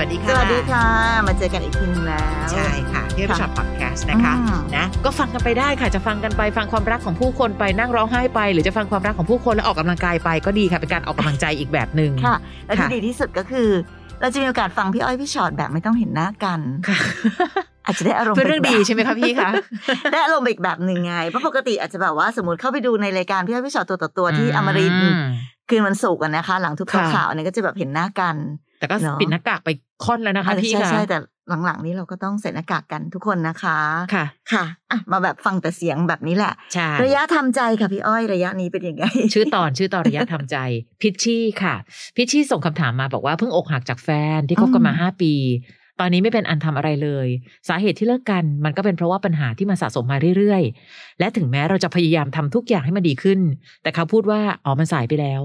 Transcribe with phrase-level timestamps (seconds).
[0.00, 0.86] สวัสดีค่ะวัสดีค่ะ
[1.26, 13.68] มาเจอกันอีกทีนึงแล้ว ใช่ค่ะพี่อ้อยพี่ฉอดพอดแคสต์นะคะอืมนะก็ฟังกันไปได้ค่ะจะฟังกันไปฟังความรักของผู้คนไปนั่งร้องไห้ไป หรือจะฟังความรักของผู้คนแล้วออกกำลังกายไปก็ดีค่ะเป็นการออกกำลังใจอีกแบบหนึ่งค่ะและที่ค่ะดีที่สุดก็คือ
[14.20, 16.98] เราจะมีโอกาสฟังพี่อ้อยพี่ชอ็อตแบบไม่ต้องเห็นหน้ากันค่ะ
[17.86, 19.50] อาจจะได้อารมณ์เป็นเรื่องดีแบบใช่ไหมคะพี่คะ
[20.12, 25.22] ได้อารมณ์อีกแบบหนึ่งไงเพราะปกติอาจจะแบบว่าสมมติเข้าไปดูในรายการพี่อ้อยพี่ชอตตัวต่อตัวที่อมรินทร์อืม
[25.68, 28.36] คืนวันศุกร์อะนะคะ หลังทุกข่าวค่ะข่าวเนี่ยก็จะแบบเห็นหน้ากัน
[28.80, 29.70] แต่ก็เนอะปิดหน้ากากไป
[30.04, 31.18] ค่อนแล้วนะคะพี่ใช่ค่ะใช่แต่
[31.64, 33.78] หลังๆนี้เราก็ต้องใส่หน้ากากกันทุกคนนะคะ
[34.14, 40.56] ค่ะค่ะอะมาแบบฟังแต่เสียงแบบนี้แหละใช่ระยะทำใจค่ะพี่อ้อยระยะนี้เป็นยังไง ชื่อตอนชื่อตอนระยะทำใจ
[41.02, 41.74] พิชชี่ค่ะ
[42.16, 45.34] พิชชี่ส่งคำถามมาบอกว่าเพิ่งอกหักจากแฟนที่คบกันมาอืมห้าปี
[46.00, 47.28] ตอนนี้ไม่เป็นอันทำอะไรเลย
[47.68, 53.40] สาเหตุที่เลิกกันมันก็เป็นเพราะว่าปัญหาที่มันสะสมมาเรื่อยๆ และถึงแม้เราจะพยายามทำทุกอย่างให้มันดีขึ้น
[53.82, 55.42] แต่เขาพูดว่าอ๋อมันสายไปแล้ว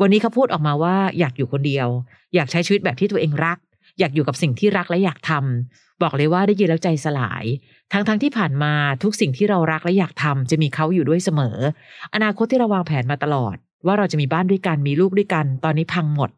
[0.00, 1.88] วันนี้เขาพูดออกมาว่าอยากอยู่คนเดียว
[2.34, 3.58] อยากใช้ชีวิตแบบที่ตัวเองรัก
[3.98, 7.44] อยากอยู่กับสิ่งที่รักและอยากทำบอกเลยว่าได้ยินแล้วใจสลาย
[7.92, 11.56] ทั้งๆที่ผ่านมาทุกสิ่งที่เรารักและอยากทำจะมีเขาอยู่ด้วยเสมอ
[12.14, 16.30] อนาคตที่เราวางแผนมาตลอด ว่าเราจะมีบ้านด้วยกันมีลูกด้วยกัน ตอนนี้พังหมด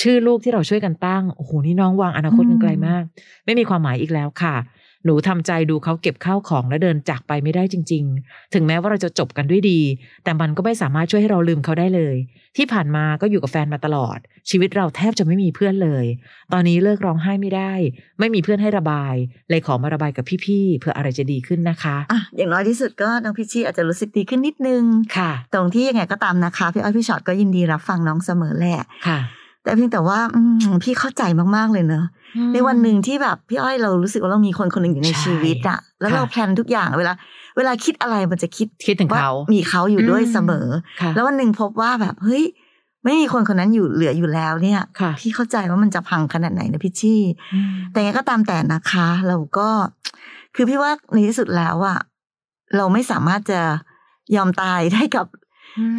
[0.00, 3.02] ชื่อลูกที่เราช่วยกันตั้งโอ้โหนี่น้องวางอนาคตกันไกลมาก
[3.44, 4.54] ไม่มีความหมายอีกแล้วค่ะ
[5.04, 9.80] หนูทำใจดูเขาเก็บข้าวของและเดินจากไปไม่ได้จริง ๆ ถึงแม้ว่าเราจะจบกันด้วยดี
[10.24, 12.16] แต่มันก็ไม่สามารถช่วยให้เราลืมเขาได้เลย
[12.56, 14.18] ที่ผ่านมาก็อยู่กับแฟนมาตลอด
[14.50, 16.04] ชีวิตเราแทบจะไม่มีเพื่อนเลย
[16.52, 17.72] ตอนนี้เลิกร้องไห้ไม่ได้
[18.18, 19.14] ไม่มีเพื่อนให้ระบาย
[19.50, 24.82] เลยขอมาระบายกับพี่ๆเพื่ออะไรจะดีขึ้นนะคะอะอย่างน้อยที่สุดก็น้องพิชชี่อาจจะรู้สึกดีขึ้นนิดนึง
[25.16, 29.20] ค่ะ ตรงที่ยังไงก็ตามนะคะพี่อ้อยพี่ชอตก็ยินดีรับฟังน้องเสมอแหละค่ะ
[29.62, 31.22] แต่เพียงแต่ว่าอืมพี่เข้าใจ
[31.56, 32.04] มาก ๆ เลยเนอะ
[32.52, 37.12] ในวันหนึ่งที่แบบพี่อ้อยเรารู้สึกว่าเรามีคนคนหนึ่งอยู่ในใช่ชีวิตอะแล้วค่ะเราแพลนทุกอย่างเวลา
[37.56, 40.66] เวลาคิดอะไรมันจะคิดคิดถึงว่าเขา มีเขาอยู่ด้วยอืมเสมอ
[41.00, 42.44] ค่ะแล้ววันหนึ่งพบว่าแบบเฮ้ย
[43.04, 47.20] ไม่มีคนคนนั้นอยู่เหลืออยู่แล้วเนี่ยค่ะพี่เข้าใจว่ามันจะพังขนาดไหนนะพี่ชี่
[47.54, 49.68] อืมแต่ยังไงก็ตามแต่นะคะ เราก็
[50.54, 51.98] คือพี่ว่าในที่สุดแล้วอะ
[52.76, 53.60] เราไม่สามารถจะ
[54.36, 55.26] ยอมตายได้กับ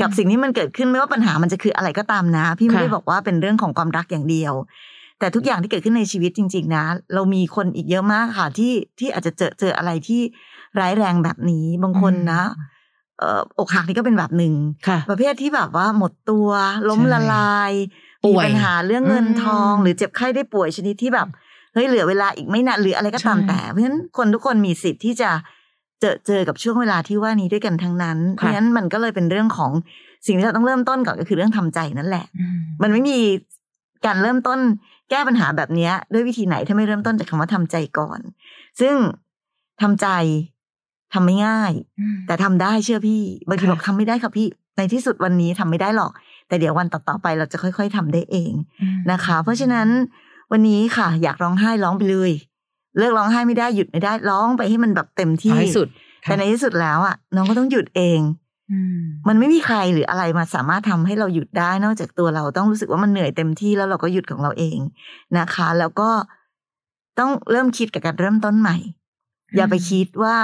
[0.02, 4.54] กับสิ่งที่มันเกิดขึ้นไม่ว่าปัญหามันจะคืออะไรก็ตามนะ พี่ไม่ค่ะได้บอกว่าเป็นเรื่องของความรักอย่างเดียว
[5.20, 10.22] แต่ทุกอย่างที่เกิดขึ้นในชีวิตจริง ๆ นะ เรามีคนอีกเยอะมากค่ะที่ที่อาจจะเจอเจออะไรที่
[10.80, 12.42] ร้ายแรงแบบนี้บางคนนะ
[13.20, 14.54] เอ่ออกหักนี่ก็เป็นแบบหนึ่ง
[14.88, 16.50] ค่ะประเภทที่แบบว่าหมดตัว
[16.90, 17.72] ล้มใช่ละลาย
[18.24, 21.28] ป่มีวยปัญหาเรื่องเงินอืมทอง หรือเจ็บไข้ได้ป่วยชนิดที่แบบ
[21.74, 25.30] เฮ้ยเหลือเวลาอีกไม่นานหรืออะไรก็ตามใช่แต่ เพราะฉะนั้นคนทุกคนมีสิทธิ์ที่จะ
[26.02, 29.72] เจอเจอกับช่วงเวลาที่ว่านี้ด้วยกันทั้งนั้น เพราะฉะนั้นมันก็เลยเป็นเรื่องของ
[30.26, 33.20] สิ่งที่เราต้องเริ่มต้นก่อนก็คือเรื่องทำใจนั่นแหละอืมมันไม่มี
[34.06, 34.60] การเริ่มต้น
[35.10, 38.20] แก้ปัญหาแบบเนี้ยด้วยวิธีไหนถ้าไม่เริ่มต้นจากคำว่าทำใจก่อน
[38.80, 38.96] ซึ่ง
[39.82, 40.08] ทำใจ
[41.14, 41.72] ทำไม่ง่าย
[42.28, 44.48] แต่ทำได้เชื่อพี่บางทีค่ะบอกทำไม่ได้ค่ะพี่
[44.78, 46.12] ในที่สุดวันนี้ทำไม่ได้หรอก
[46.48, 49.88] แต่เดี๋ยววันต่อๆไปเราจะค่อย ๆทำได้เองอืมนะคะ เพราะฉะนั้น
[50.52, 52.32] วันนี้ค่ะ อยากร้องไห้ร้องไปเลย
[52.98, 55.88] เลิกร้องไห้ไม่ได้หยุดไม่ได้ร้องไปให้มันแบบเต็มที่เอาให้สุด
[56.26, 58.22] ค่ะแต่ในที่สุดแล้วอะน้องก็ต้องหยุดเอง
[58.72, 64.78] อืมมันไม่มีใครหรืออะไรมาสามารถทำให้เราหยุดได้ นอกจากตัวเราต้องรู้สึกว่ามันเหนื่อยเต็มที่แล้วเราก็หยุดของเราเอง
[65.38, 66.10] นะคะ แล้วก็
[67.20, 68.78] ต้องเริ่มคิดกับการเริ่มต้นใหม่
[69.56, 70.38] อย่าไปคิดว่า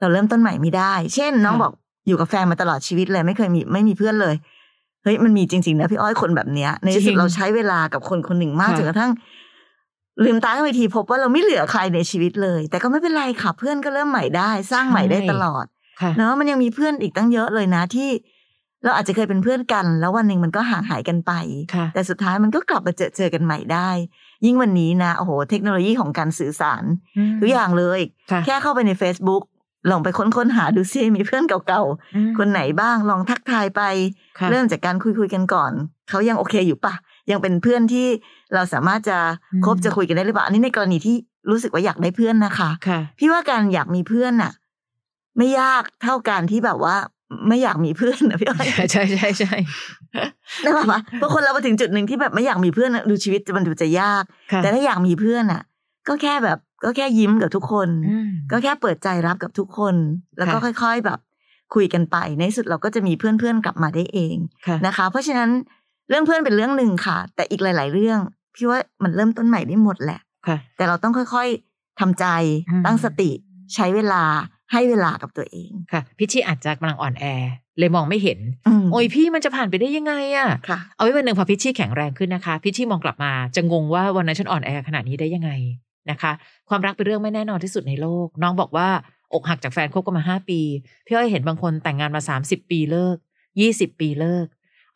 [0.00, 1.72] เราเริ่มต้นใหม่ไม่ได้ เช่น น้องค่ะบอก
[2.06, 4.34] อยู่กับแฟนมาตลอดชีวิตเลย ไม่เคยมีไม่มีเพื่อนเลย
[5.02, 9.12] เฮ้ยมันมีจริงๆนะพี่อ้อยคนแบบเนี้ย ในที่สุดเราใช้เวลากับคนคนหนึ่งมากจนกระทั่ง
[10.24, 15.66] ลืมตาขึ้นไปทีพบว่าเราไม่เหลือใครในชีวิตเลย แต่ก็ไม่เป็นไรค่ะ เพื่อนก็เริ่มใหม่ได้ สร้างใหม่ได้ตลอด
[16.00, 18.10] ค่ะเนอะมันยังมีเพื่อนอีกตั้งเยอะเลยนะที่
[18.84, 21.32] เราอาจจะเคยเป็นเพื่อนกัน แล้ววันหนึ่งมันก็ห่างหายกันไป
[21.74, 23.90] ค่ะแต่สุดท้ายมันก็กลับมาเจอเจอกันใหม่ได้
[24.44, 26.84] ยิ่งวันนี้นะโอ้โหเทคโนโลยีของการสื่อสาร
[27.40, 29.42] ทุกอย่างเลยค่ะแค่เข้าไปใน Facebook
[29.90, 31.82] ลองไปค้นค้นหาดูซิมีเพื่อนเก่า
[32.14, 33.82] อืมๆคนไหนบ้างลองทักทายไป
[34.38, 35.72] ค่ะเริ่มจากการคุยคุยๆกันก่อน
[36.08, 36.94] เขายังโอเคอยู่ปะ
[37.30, 38.06] ยังเป็นเพื่อนที่
[38.54, 39.18] เราสามารถจะ
[39.64, 41.16] คบจะคุยกันได้หรือเปล่าอันนี้ในกรณีที่
[41.50, 44.52] รู้สึกว่าอยากได้เพื่อนนะคะค่ะพี่ว่าการอยากมีเพื่อนน่ะ
[45.38, 46.96] ไม่ยากเท่าการที่แบบว่า
[47.48, 49.54] ไม่อยากมีเพื่อนนะพี่อ้อยใช่ใช่ใช่ใช่
[50.62, 55.62] ได้ป่ะเพราะคนเรามาถึงจุดหนึ่งที่แบบไม่อยากมีเพื่อนน่ะดูชีวิตมันดูจะยากค่ะแต่ถ้าอยากมีเพื่อนน่ะ
[56.08, 59.94] ก็แค่แบบ ก็แค่ยิ้มกับทุกคนอืมก็แค่เปิดใจรับกับทุกคน
[60.38, 61.18] แล้วก็ค่ะค่อย ๆ แบบ
[61.74, 64.36] คุยกันไป ในที่สุดเราก็จะมีเพื่อนๆกลับมาได้เอง
[64.66, 65.50] ค่ะนะคะ เพราะฉะนั้น
[66.08, 68.18] เรื่องเพื่อนเป็นเรื่องหนึ่งค่ะ แต่อีกหลาย ๆ เรื่อง
[68.54, 72.26] พี่ว่ามันเริ่มต้นใหม่ได้หมดแหละค่ะแต่เราต้องค่อยๆทำใจ
[72.70, 73.30] อืมตั้งสติ
[73.74, 74.22] ใช้เวลา
[74.72, 77.24] ให้เวลากับตัวเองค่ะพิชชี่อาจจะกำลังอ่อนแอ
[77.78, 85.50] เลยมองไม่เห็นอืมโอ้ยพี่มันจะผ่านไปได้ยังไงอะค่ะ เอาไว้วันหนึ่งพอพิชชี่แข็งแรงขึ้นนะคะ พิชชี่มองกลับมาจะงงว่าวันนั้นฉันอ่อนแอขนาดนี้ได้ยังไง
[86.10, 86.32] นะคะ
[86.68, 88.88] ความรักเป็นเรื่องไม่แน่นอนที่สุดในโลก น้องบอกว่า
[89.32, 90.60] อกหักจากแฟนคบกันมาห้าปี
[91.06, 93.16] พี่อ้อยเห็นบางคนแต่งงานมาสามสิบปีเลิก
[93.60, 94.46] ยี่สิบปีเลิก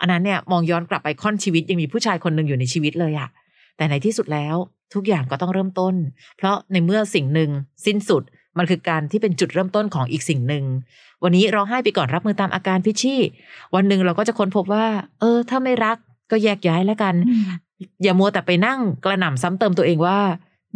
[0.01, 3.29] อันนั้นเนี่ยมองย้อนกลับไปค่อนชีวิตยังมีผู้ชายคนหนึ่งอยู่ในชีวิตเลยอะ
[3.77, 4.57] แต่ในที่สุดแล้ว
[4.95, 5.95] ทุกอย่างก็ต้องเริ่มต้น
[6.37, 7.51] เพราะในเมื่อสิ่งหนึ่ง
[7.87, 8.23] สิ้นสุด
[8.59, 10.65] มันคือการที่เป็นจุดเริ่มต้นของอีกสิ่งหนึ่ง
[11.23, 13.21] วันนี้ร้องไห้ไปก่อนรับมือตามอาการพิชชี่
[13.75, 14.87] วันหนึ่งเราก็จะค้นพบว่า
[15.21, 15.97] เออ ถ้าไม่รัก
[16.31, 17.15] ก็แยกย้ายแล้วกัน
[18.03, 20.19] อย่ามัวแต่ไปนั่งกระหน่ำซ้ำเติมตัวเองว่า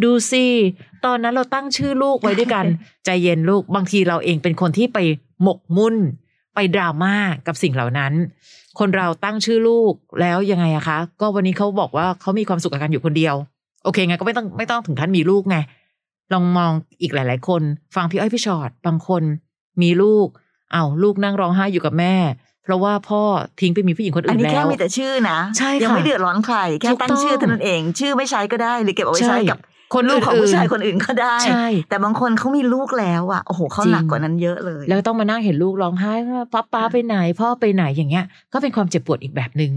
[0.02, 0.44] ดูสิ
[1.04, 2.64] ตอนนั้นเราตั้งชื่อลูกไว้ด้วยกัน
[3.04, 4.98] ใจเย็นลูกบางทีเราเองเป็นคนที่ไป
[5.42, 5.96] หมกมุ่น
[6.54, 7.14] ไปดราม่า
[7.46, 8.12] กับสิ่งเหล่านั้น
[8.78, 13.34] คนเราตั้งชื่อลูกแล้วยังไงอะคะ ก็วันนี้เขาบอกว่าเขามีความสุขกับการอยู่คนเดียว
[13.84, 15.56] โอเคไงก็ไม่ต้องไม่ต้องถึงขั้นมีลูกไง
[16.32, 16.72] ลองมอง
[17.02, 17.62] อีกหลาย ๆ คน
[17.94, 19.22] ฟังพี่อ้อยพี่ชอดบางคน
[19.82, 20.26] มีลูก
[20.72, 22.14] เอาวลูกนั่งร้องไห้อยู่กับแม่
[22.64, 23.22] เพราะว่าพ่อ
[23.60, 29.58] ทิ้งไปมีผู้หญิงคนอันอื่นนี้แล้แค่วมีแต่ชื่อนะ ใช่ค่ะยังไม่เดือดร้อนใคร แค่ถูกตั้ต้งองชื่อเท่านั้นเอง ชื่อไม่ใช้ก็ได้ หรือเก็บเอาไว้ใช้กับ
[29.94, 39.72] คนลูกของผู้ชายอื่นๆคนอื่นก็ได้ใช่แต่บางคนเขามีลูกแล้วอะโอ้โหเขาจริงหนักกว่านั้นเยอะเลย แล้วต้องมานั่งเห็นลูกร้องไห้ว่าป้าป้าไปไหน พ่อไปไหนอย่างเงี้ย ก็เป็นความเจ็บปวดอีกแบบหนึ่ง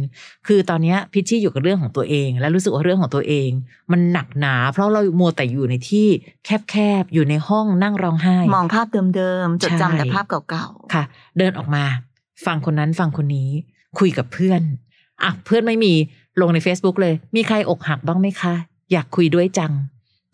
[0.48, 3.50] คือตอนเนี้ยพิชชี่อยู่กับเรื่องของตัวเอง และรู้สึกว่าเรื่องของตัวเอง
[3.92, 6.08] มันหนักหนา เพราะเรามัวแต่อยู่ในที่
[6.46, 11.04] แคบๆอยู่ในห้องนั่งร้องไห้ มองภาพเดิมๆจดจำแต่ภาพเก่าค่ะ
[11.38, 11.84] เดินออกมา
[12.46, 13.50] ฟังคนนั้นฟังคนนี้
[14.00, 14.62] คุยกับเพื่อน
[15.24, 15.94] อะเพื่อนไม่มี
[16.42, 18.56] ลงใน Facebook เลย มีใครอกหักบ้างไหมคะ
[18.92, 19.74] อยากคุยด้วยจัง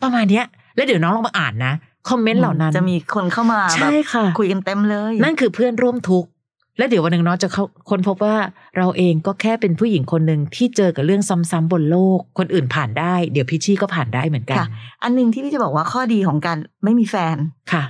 [0.06, 1.74] ประมาณเนี้ย แล้วเดี๋ยวน้องลองมาอ่านนะ
[2.10, 6.30] คอมเมนต์เหล่านั้นจะมีคนเข้ามาแบใช่บค่ะคุยกันเต็มเลย นั่นคือเพื่อนร่วมทุกข์
[6.78, 8.36] และเดี๋ยววันหนึ่งเนาะจะเขาคนพบว่า
[8.78, 14.68] เราเองก็แค่เป็นผู้หญิงคนหนึ่งที่เจอกับเรื่องซ้ำๆบนโลก คนอื่นผ่านได้ เดี๋ยวพิชชี่ก็ผ่านได้เหมือนกันค่ะ
[15.04, 17.36] อันหนึ่งที่พี่จะบอกว่าข้อดีของการไม่มีแฟน
[17.72, 17.84] ค่ะ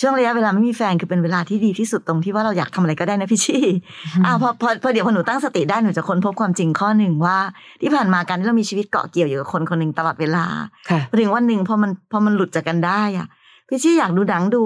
[0.00, 3.64] ช่วงระยะเวลาไม่มีแฟนคือเป็นเวลาที่ดีที่สุดตรงที่ว่าเราอยากทำอะไรก็ได้นะพี่ชี่
[4.26, 7.38] อ่าพอพอพอเดี๋ยวพอหนูตั้งสติได้หนูจะค้นพบความจริงข้อหนึ่งว่า
[7.80, 10.44] ที่ผ่านมาการที่เรามีชีวิตเกาะเกี่ยวอยู่กับคนคนหนึ่งตลอดเวลา
[10.90, 13.26] ค่ะพอถึงวันหนึ่งพอมันพอมันหลุดจากกันได้อะ
[13.68, 14.64] พี่ชี่อยากดูหนังดู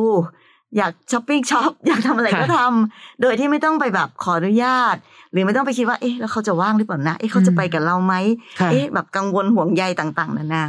[0.76, 4.96] อยากช้อปปิ้งช็อปอยากทำอะไรค่ะก็ทำโดยที่ไม่ต้องไปแบบขออนุญาต
[5.32, 8.14] หรือไม่ต้องไปคิดว่าเอ๊ะแล้วเขาจะว่างหรือเปล่านะเอ๊ะเขาจะไปกับเราไหม
[8.60, 10.64] ค่ะเอ๊ะแบบกังวลห่วงใยต่าง ๆ นานา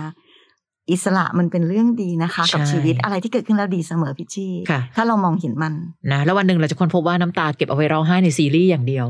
[0.91, 5.73] อิสระมันเป็นเรื่องดีนะคะ กับใช้ชีวิตอะไรที่เกิดขึ้นแล้วดีเสมอพี่ชี่ค่ะถ้าเรามองเห็นมัน
[6.11, 9.07] นะแล้ววันหนึ่งเราจะค้นพบว่าน้ำตาเก็บเอาไว้ร้องไห้ในซีรีส์อย่างเดียว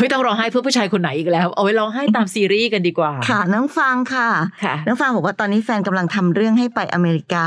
[0.00, 4.28] ไม่ต้องร้องไห้เพื่อผู้ชายคนไหนอีกแล้ว เอาไว้ร้องไห้ตามซีรีส์กันดีกว่า ค่ะน้องฟังค่ะ
[4.64, 7.46] ค่ะน้องฟังบอกว่าตอนนี้แฟนกำลังทำเรื่องให้ไปอเมริกา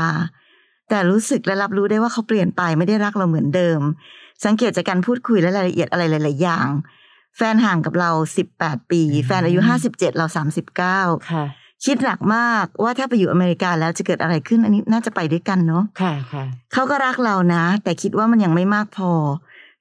[0.88, 3.80] แต่รู้สึกและรับรู้ได้ว่าเขาเปลี่ยนไปไม่ได้รักเราเหมือนเดิม
[4.44, 6.68] สังเกตจากการพูดคุยและรายละเอียดอะไรหลาย ๆ อย่าง
[7.36, 11.00] แฟนห่างกับเราสิบแปดปีอืมแฟนอายุห้าสิบเจ็ดเราสามสิบเก้า
[11.30, 11.44] ค่ะ
[11.84, 19.12] คิดหนักมากว่าถ้าไปอยู่อเมริกาแล้วจะเกิดอะไรขึ้นอันนี้น่าจะไปด้วยกันเนาะค่ะค่ะเขาก็รักเรานะ แต่คิดว่ามันยังไม่มากพอ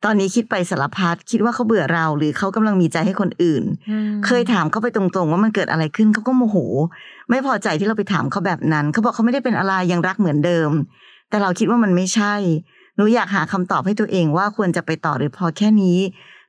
[0.05, 3.63] ตอนนี้คิดไปสารพัดคิดว่าเขาเบื่อเราหรือเขากำลังมีใจให้คนอื่น
[4.25, 6.57] เคยถามเขาไปตรงๆ ว่ามันเกิดอะไรขึ้นเขาก็โมโห
[7.29, 10.71] ไม่พอใจที่เราไปถามเขาแบบนั้นเขาบอกเขาไม่ได้เป็นอะไรยังรักเหมือนเดิม
[11.29, 12.33] แต่เราคิดว่ามันไม่ใช่
[12.95, 15.99] หนูอยากหาคำตอบให้ตัวเองว่าควรจะไปต่อหรือพอแค่นี้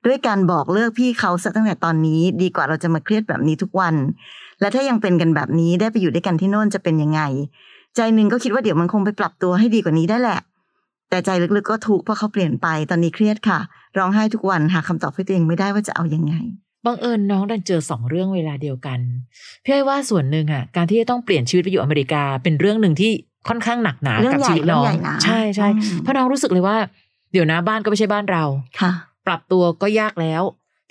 [0.06, 3.94] ด้วยการบอกเลิกพี่เขาซะตั้งแต่ตอนนี้ ดีกว่าเราจะมาเครียดแบบนี้ทุกวัน
[4.62, 7.20] และถ้ายังเป็นกันแบบนี้ได้ไปอยู่ด้วยกันที่โน่นจะเป็นยังไง
[7.97, 10.41] ใจหนึ่งก็คิดว่าเดี๋ยวมันคงไปปรับตัวให้ดีกว่านี้ได้แหละ
[11.11, 13.59] แต่ใจลึกๆก็ทุกข์เพราะเขาเปลี่ยนไปตอนนี้เครียดค่ะ
[13.99, 16.35] ร้องไห้ทุกวันหาคำตอบให้ตัวเองไม่ได้ว่าจะเอายังไง
[16.87, 18.99] บังเอิญน้องดันเจอสองเรื่องเวลาเดียวกัน
[19.64, 23.12] พี่อ้อยว่าส่วนหนึ่งอะการที่จะต้องเปลี่ยนชีวิตไปอยู่อเมริกา เป็นเรื่องหนึ่งที่
[23.49, 26.76] ค่อนข้างหนักหนาเรื่องกับใหญ่ชีวิตน้องเรื่องใหญ่นะใช่ใช่อืมเพราะน้องรู้สึกเลยว่า
[27.33, 28.45] เดี๋ยวนะบ้านก็ไม่ใช่บ้านเรา
[28.81, 28.92] ค่ะ
[29.26, 30.42] ปรับตัวก็ยากแล้ว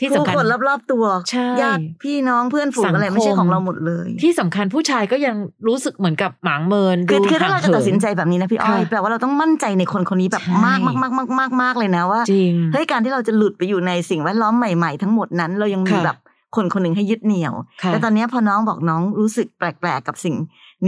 [0.01, 5.36] ที่สำคัญผู้คนรอบๆตัวใช่ญาติพี่น้องเพื่อนฝูงอะไรสังคมไม่ใช่ของเราหมดเลย ที่สำคัญผู้ชายก็ยัง
[5.67, 16.17] รู้สึกเหมือนกับหมางเมินคือดูคือถ้าเราจะห่งหิตัดสินใจแบบนี้นะพี่อ้อยค่ะแปลว่าเราต้องมั่นใจในคนคนนี้แบบใช่มากมากมากมากมากมากเลยนะว่าจริงเฮ้ยการที่เราจะหลุดไปอยู่ในสิ่งแวดล้อมใหม่ๆ ทั้งหมดนั้นเรายังมีค่ะแบบ
[16.55, 17.53] คนคนหนึ่งให้ยึดเหนี่ยว
[17.84, 19.67] ค่ะแต่ตอนเนี้ยพอน้องบอกน้องรู้สึกแปล
[19.98, 20.36] กๆกับสิ่ง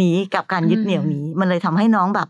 [0.01, 2.27] นี้กับการยึดเหนี่ยวนี้ มันเลยทำให้น้องแบบ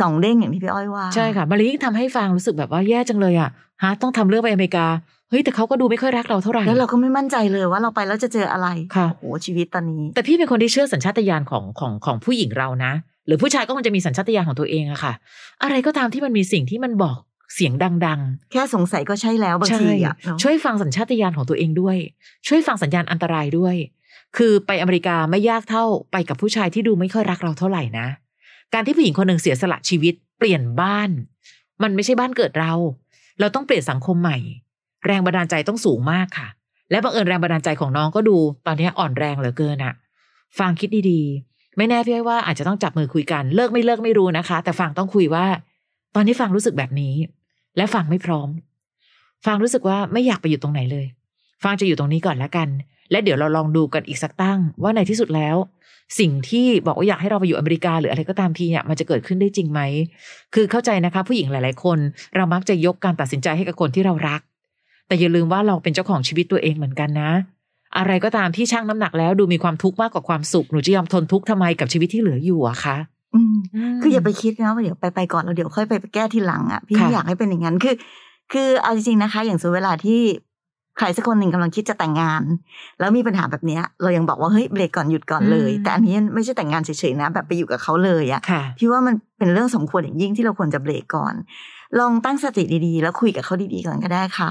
[0.00, 3.50] สองเด้งอย่างที่พี่อ้อยว่า ใช่ค่ะมารียิ่งทำให้ฟังรู้สึกแบบว่าแย่จังเลยอะ
[3.82, 4.86] ฮะต้องทำเรื่องไปอเมริกา
[5.30, 12.92] เฮ้ยแต่เขาก็ดูไม่ค่อยรักเราเท่าไหร่แล้วเราก็ไม่มั่นใจเลยว่าเราไปแล้วจะเจออะไรค่ะโอ้โหชีวิตตอนนี้ แต่พี่เป็นคนที่เชื่อสัญชาตญาณของของของผู้หญิงเรานะ
[13.26, 15.12] หรือผู้ชายก็คงจะมีสัญชาตญาณของตัวเองอะค่ะ
[15.62, 17.18] อะไรก็ตามที่มันมีสิ่งที่มันบอก
[17.54, 18.20] เสียงดัง
[18.52, 21.96] แค่สงสัยก็ใช่แล้วๆบางใช่ทีอะเนอะช่วยฟังสัญชาตญาณของตัวเองด้วย
[22.48, 23.74] ช่วยฟังสัญญาณอันตรายด้วย
[24.36, 28.06] คือไปอเมริกาไม่ยากเท่าไปกับผู้ชายที่ดูไม่ค่อยรักเราเท่าไหร่นะ
[28.74, 31.10] การที่ผู้หญิงคนหนึ่งเสียสละชีวิต เปลี่ยนบ้าน
[31.82, 32.72] มันไม่ใช่บ้านเกิดเรา
[33.40, 34.38] เราต้องเปลี่ยนสังคมใหม่
[35.06, 36.48] แรงบันดาลใจต้องสูงมากค่ะ
[36.90, 38.36] และบังเอิญแรงบันดาลใจของน้องก็ดู
[38.66, 39.94] ตอนนี้อ่อนแรงเหลือเกินอะ
[40.58, 45.46] ฟังคิดดีๆ ไม่แน่พี่อ้อยว่าอาจจะต้องจับมือคุยกันเลิกไม่เลิกไม่รู้นะคะ แต่ฟังต้องคุยว่า
[46.14, 47.14] ตอนนี้ฟังรู้สึกแบบนี้
[47.76, 48.48] และฟังไม่พร้อม
[49.46, 51.06] ฟังรู้สึกว่าไม่อยากไปอยู่ตรงไหนเลย
[51.64, 52.68] ฟังจะอยู่ตรงนี้ก่อนแล้วกัน
[53.10, 55.56] และเดี๋ยวเราลองดูกันอีกสักตั้งว่าในที่สุดแล้ว
[56.18, 59.80] สิ่งที่บอกว่าอยากให้เราไปอยู่อเมริกาหรืออะไรก็ตามทีเนี่ยมันจะเกิดขึ้นได้จริงไหม
[60.54, 61.98] คือเข้าใจนะคะผู้หญิงหลาย ๆ คน
[62.36, 64.40] เรามักจะยกการตัดสินใจให้กับคนที่เรารัก
[65.06, 67.30] แต่อย่าลืมว่าเราเป็นเจ้าของชีวิตตัวเองเหมือนกันนะ
[67.98, 72.96] อะไรก็ตามที่ชั่งน้ำหนักแล้วดูมีความทุกข์มากกว่าความสุขหนูจะยอมทนทุกข์ทำไมกับชีวิตที่เหลืออยู่อะคะ
[73.34, 73.56] อืม
[74.02, 77.94] คืออย่าไปคิดนะว่าเดี๋ยวไปไปก่อนแล้วเดี๋ยวค่อยไปแก้ทีหลังอะพี่ค่ะไม่อยากให้เป็นอย่างนั้นคือ
[78.52, 80.20] คือเอาจริงๆนะคะ อย่างสมมติเวลาที่
[80.98, 82.42] ใครสักคนหนึ่งกำลังคิดจะแต่งงาน
[83.00, 91.34] แล้วมีปัญหาแบบเนี้ยเรายังบอกว่าเฮ้ยเบรกก่อนหยุดก่อนเลย แต่อันนี้ไม่ใช่แต่งงานเฉยๆนะ แบบไปอยู่กับเขาเลยอะค่ะพี่ว่ามันเป็นเรื่องสมควรอย่างยิ่งที่เราควรจะเบรกก่อน
[91.98, 94.50] ลองตั้งสติดีๆ แล้วคุยกับเขาดีๆก่อนก็ได้ค่ะ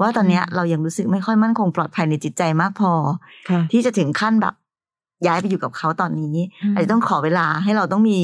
[0.00, 2.92] ว่าตอนเนี้ยอืมเรายังรู้สึกไม่ค่อยมั่นคงปลอดภัยในจิตใจมากพอ
[3.50, 4.54] ค่ะที่จะถึงขั้นแบบ
[5.26, 6.36] ย้ายไปอยู่กับเขาตอนนี้
[6.74, 8.18] อาจจะต้องขอเวลาให้เราต้องมี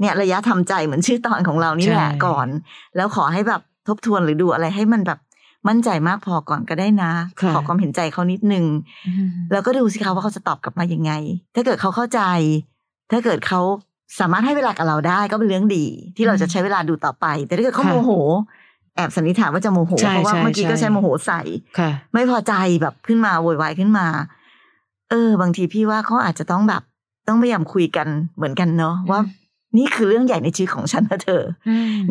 [0.00, 2.48] เนี่ยระยะทำใจเหมือนชื่อตอนของเรานี่แหละใช่ก่อน
[2.96, 5.18] แล้วขอให้แบบทบทวนหรือดูอะไรให้มันแบบ
[5.68, 8.64] มั่นใจมากพอก่อนก็ได้นะค่ะขอความเห็นใจเขานิดนึง
[9.06, 11.12] อืมแล้วก็ดูสิคะว่าเขาจะตอบกลับมายังไง
[11.54, 12.20] ถ้าเกิดเขาเข้าใจ
[13.10, 13.60] ถ้าเกิดเขา
[14.20, 18.12] สามารถให้เวลากับเราได้ก็เป็นเรื่องดี ที่เราจะใช้เวลาดูต่อไป แต่ถ้าเกิดเขาค่ะโมโห
[18.96, 21.40] แอบสันนิษฐานว่าจะโมโหใช่เพราะว่าใช่เมื่อกี้ก็ใช่ใช้โมโหใส่
[21.78, 22.52] ค่ะไม่พอใจ
[22.82, 24.06] แบบขึ้นมาโวยวายขึ้นมา
[25.10, 26.82] เออ บางทีพี่ว่าเขาอาจจะต้องแบบ
[27.28, 29.20] ต้องพยายามคุยกันเหมือนกันเนาะว่า
[29.78, 31.44] นี่คือเรื่องใหญ่ในชีวิตของฉันนะเธอ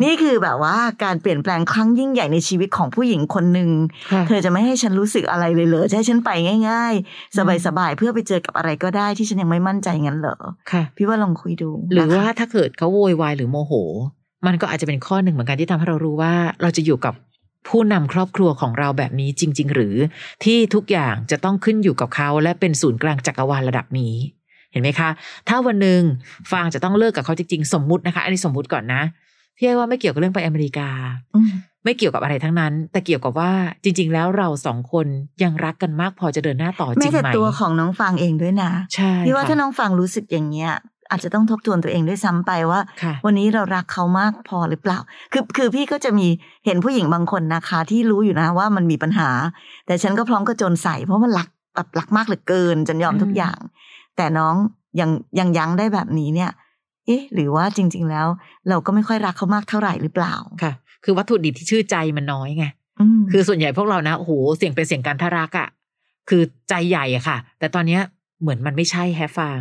[0.02, 3.70] นี่คือแบบว่าการเปลี่ยนแปลงครั้งยิ่งใหญ่ในชีวิตของผู้หญิงคนหนึ่ง
[4.12, 6.30] ค่ะเธอจะไม่ให้ฉันรู้สึกอะไรเลยเหรอจะให้ฉันไป
[6.68, 10.36] ง่ายๆอืมสบายๆ เพื่อไปเจอกับอะไรก็ได้ที่ฉันยังไม่มั่นใจงั้นเหรอ
[10.70, 13.72] ค่ะพี่ว่าลองคุยดู หรือนะคะว่าถ้าเกิดเขาโวยวายหรือโมโห
[14.46, 17.14] มันก็อาจจะเป็นข้อหนึ่งเหมือนกันที่ทำให้เรารู้ว่าเราจะอยู่กับ
[17.68, 19.96] ผู้นำครอบครัวของเราแบบนี้จริง ๆ หรือ
[20.44, 24.14] ที่ทุกอย่างจะต้องขึ้นอยู่กับเขาและเป็นศูนย์กลางจักรวาลระดับนี้
[24.74, 25.10] เห็นไหมคะ
[25.48, 26.00] ถ้าวันหนึ่ง
[26.52, 29.02] ฟางจะต้องเลิกกับเขาจริงๆ สมมุตินะคะ อันนี้สมมุติก่อนนะ
[29.56, 30.88] พี่ว่าไม่เกี่ยวกับเรื่องไปอเมริกา
[31.34, 31.50] อืม
[31.84, 33.52] ไม่เกี่ยวกับอะไรทั้งนั้น แต่เกี่ยวกับว่า
[33.84, 35.06] จริง ๆ แล้วเราสองคน
[35.42, 40.72] ยังรักกันมากพอจะเดินหน้าต่อจแม้ริงแต่ไหมตัวของน้องฟังเองด้วยนะใช่พี่ว่าค่ะถ้าน้องฟังรู้สึกอย่างเงี้ย
[41.10, 44.98] อาจจะต้องทบทวนตัวเองด้วยซ้ำไปว่าค่ะวันนี้เรารักเขามากพอหรือเปล่า
[45.32, 46.26] คือคือพี่ก็จะมี
[46.66, 49.30] เห็นผู้หญิงบางคนนะคะ ที่รู้อยู่นะว่ามันมีปัญหา
[49.86, 53.58] แต่ฉันก็พร้อมก็จนใส่เพราะมันรักแบบรักมากเหลือเกินจนยอมทุกอืมอย่าง
[54.16, 54.54] แต่น้อง
[55.00, 56.50] ยังยังยั้งได้แบบนี้เนี่ย
[57.06, 58.26] เอ๊ะ หรือว่าจริง ๆ แล้ว
[58.68, 60.72] เราก็ไม่ค่อยรักเขามากเท่าไหร่หรือเปล่าค่ะ
[61.04, 62.64] คือวัตถุดิบที่ชื่อใจมันน้อยไง
[63.00, 65.68] อืมคือส่วนใหญ่พวกเรานะโอ้โหเสียงเป็นเสียงการทารักอะ
[66.28, 68.02] คือใจใหญ่อะค่ะ แต่ตอนเนี้ย
[68.40, 69.60] เหมือนมันไม่ใช่แฮะฟาง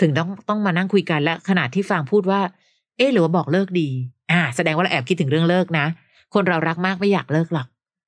[0.00, 2.40] ถึงต้องต้องมานั่งคุยกันและขนาดที่ฟางพูดว่า
[2.96, 3.88] เอ๊ะหรือว่าบอกเลิกดี
[4.32, 5.86] อ่า แสดงว่าเราแอบคิดถึงเรื่องเลิกนะ
[6.34, 7.66] คนเรารักมากไม่อยากเลิกหรอก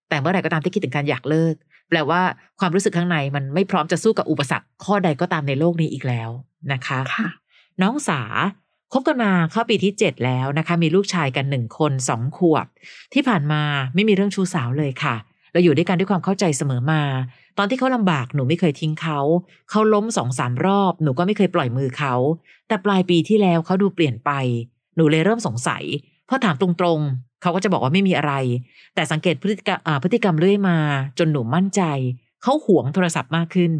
[0.09, 1.55] แต่เมื่อไหร่ก็ตามที่คิดถึงการอยากเลิก
[1.89, 2.23] แปลว่า
[2.61, 6.31] ความรู้สึกข้างในมันไม่พร้อมจะสู้กับอุปสรรคข้อใดก็ตามในโลกนี้อีกแล้ว
[6.73, 7.29] นะคะค่ะ
[7.83, 8.21] น้องสา
[8.93, 12.67] คบกันมาเข้าปีที่เจ็ดแล้วนะคะ มีลูกชายกันหนึ่งคนสองขวบ
[13.15, 13.63] ที่ผ่านมา
[13.95, 15.17] ไม่มีเรื่องชู้สาวเลยค่ะ
[15.53, 17.03] เราอยู่ด้วยกันด้วยความเข้าใจเสมอมา
[17.59, 19.21] ตอนที่เขาลำบากหนูไม่เคยทิ้งเขา
[19.71, 22.15] เขาล้มสองสามรอบหนูก็ไม่เคยปล่อยมือเขา
[22.69, 24.31] แต่ปลายปีที่แล้วเขาดูเปลี่ยนไป
[24.97, 25.85] หนูเลยเริ่มสงสัย
[26.29, 28.33] พอถามตรงๆ เขาก็จะบอกว่าไม่มีอะไร
[28.95, 30.79] แต่สังเกตพฤติกรรมอ่าพฤติกรรมเรื่อยมา
[31.19, 31.83] จนหนูมั่นใจ
[32.43, 33.73] เขาหวงโทรศัพท์มากขึ้น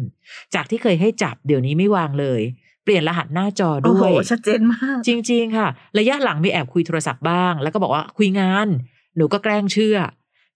[0.53, 2.41] จากที่เคยให้จับเดี๋ยวนี้ไม่วางเลย
[2.83, 5.67] เปลี่ยนรหัสหน้าจอโอ้ด้โหวยชัดเจนมาก จริง ๆ ค่ะ
[5.99, 8.67] ระยะหลังมีแอบคุยโทรศัพท์บ้าง แล้วก็บอกว่าคุยงาน
[9.17, 9.97] หนูก็แกล้งเชื่อ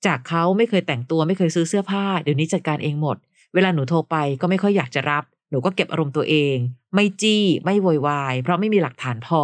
[0.05, 3.17] จากเขาไม่เคยแต่งตัวไม่เคยซื้อเสื้อผ้า เดี๋ยวนี้จัดการเองหมด
[3.53, 6.55] เวลาหนูโทรไปก็ไม่ค่อยอยากจะรับ หนูก็เก็บอารมณ์ตัวเอง
[6.95, 9.41] ไม่จี้ ไม่โวยวาย เพราะไม่มีหลักฐานพอ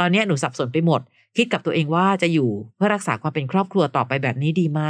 [0.00, 1.00] ตอนเนี้ยหนูสับสนไปหมด
[1.36, 4.82] คิดกับตัวเองว่าจะอยู่เพื่อรักษาความเป็นครอบครัวต่อไปแบบนี้ดีไหม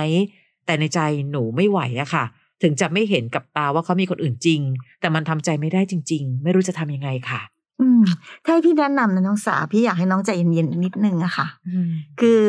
[0.66, 2.24] แต่ในใจหนูไม่ไหวอะค่ะ
[2.62, 4.60] ถึงจะไม่เห็นกับตาว่าเขามีคนอื่นจริง
[5.00, 7.40] แต่มันทำใจไม่ได้จริง ๆ ไม่รู้จะทำยังไงค่ะ
[7.80, 8.02] อืม
[8.44, 12.42] ถ้าให้พี่แนะนำนะน้องสาพี่อยากให้น้องใจเย็นๆนิดนึงอะค่ะอืมคือ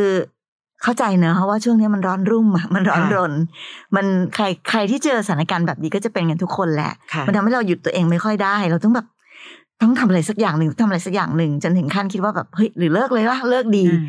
[0.84, 3.34] เข้าใจเนอะว่าช่วงนี้มันร้อนรุ่มอะมันร้อนค่ะรน
[3.96, 4.06] มัน
[4.36, 9.08] ใครใครที่เจอสถานการณ์แบบนี้ก็จะเป็นกันทุกคนแหละค่ะมันทำให้เราหยุดตัวเองไม่ค่อยได้ เราต้องแบบ
[9.82, 14.04] ต้องทำอะไรสักอย่างหนึ่งทำอะไรสักอย่างหนึ่งจนถึงขั้นคิดว่าแบบเฮ้ยหรือเลิกเลยวะเลิกดีอืม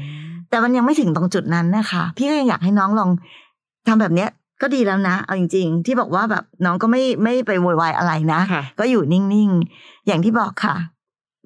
[0.51, 3.11] แต่มันยังไม่ถึงตรงจุดนั้นนะคะ พี่ก็ยังอยากให้น้องลอง
[3.89, 4.31] ทำแบบเนี้ย
[4.63, 10.77] ก็ดีแล้วนะ เอาจริง ๆ ที่บอกว่าแบบน้องก็ไม่ไม่ไปโวยวายอะไรนะค่ะก็อยู่นิ่งๆ อย่างที่บอกค่ะ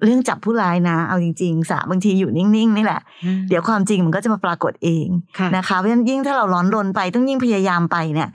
[0.03, 3.01] เรื่องจับผู้ร้ายนะ เอาจริงๆสาบางทีอยู่นิ่งๆนี่แหละ
[3.49, 5.07] เดี๋ยวความจริงมันก็จะมาปรากฏเอง
[5.39, 8.29] ค่ะนะคะเพราะฉะนั้นยิ่งถ้าเราร้อนรนไปต้องยิ่งพยายามไปเนี่ย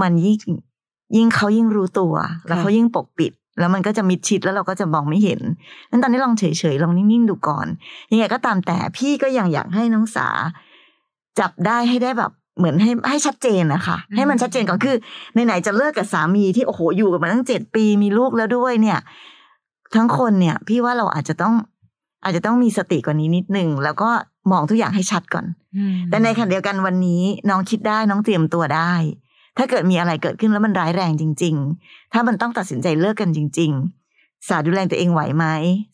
[0.00, 0.38] มันยิ่ง
[1.16, 2.14] ยิ่งเขายิ่งรู้ตัว
[2.46, 5.40] แล้วเขายิ่งปกปิด แล้วมันก็จะมิดชิดแล้วเราก็จะมองไม่เห็น
[5.90, 7.66] นั้นตอนนี้ลองเฉยๆลองนิ่งๆดูก่อน
[8.10, 10.28] ยังไงก็ตามแต่พี่ก็ยังอยากให้น้องสา
[11.38, 14.96] จับได้ให้ได้แบบเหมือนให้ให้ชัดเจนนะคะอืมให้มันชัดเจนก่อนคือ
[15.46, 18.98] ไหนๆจะเลิกกับสามีที่โอ้โหอยู่กันมาตั้งเจ็ดปีมีลูกแล้วด้วยเนี่ย
[19.94, 21.54] ทั้งคนเนี่ย พี่ว่าเราอาจจะต้อง
[22.24, 24.10] อาจจะต้องมีสติกว่านี้นิดนึงแล้วก็
[24.50, 25.46] มองทุกอย่างให้ชัดก่อน
[26.10, 28.92] แต่ในขณะเดียวกันวันนี้น้องคิดได้น้องเตรียมตัวได้
[29.58, 31.54] ถ้าเกิดมีอะไรเกิดขึ้นแล้วมันร้ายแรงจริง
[31.84, 33.70] ๆ ถ้ามันต้องตัดสินใจเลิกกันจริง
[34.10, 35.46] ๆ สาดูแลตัวเองไหวไหม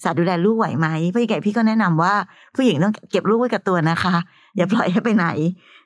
[0.03, 2.15] สาดูแลลูกไหวไหมพี่ใหญ่พี่ก็แนะนำว่า
[2.55, 4.15] ผู้หญิงต้องเก็บลูกไว้กับตัวนะคะ
[4.57, 5.27] อย่าปล่อยให้ไปไหน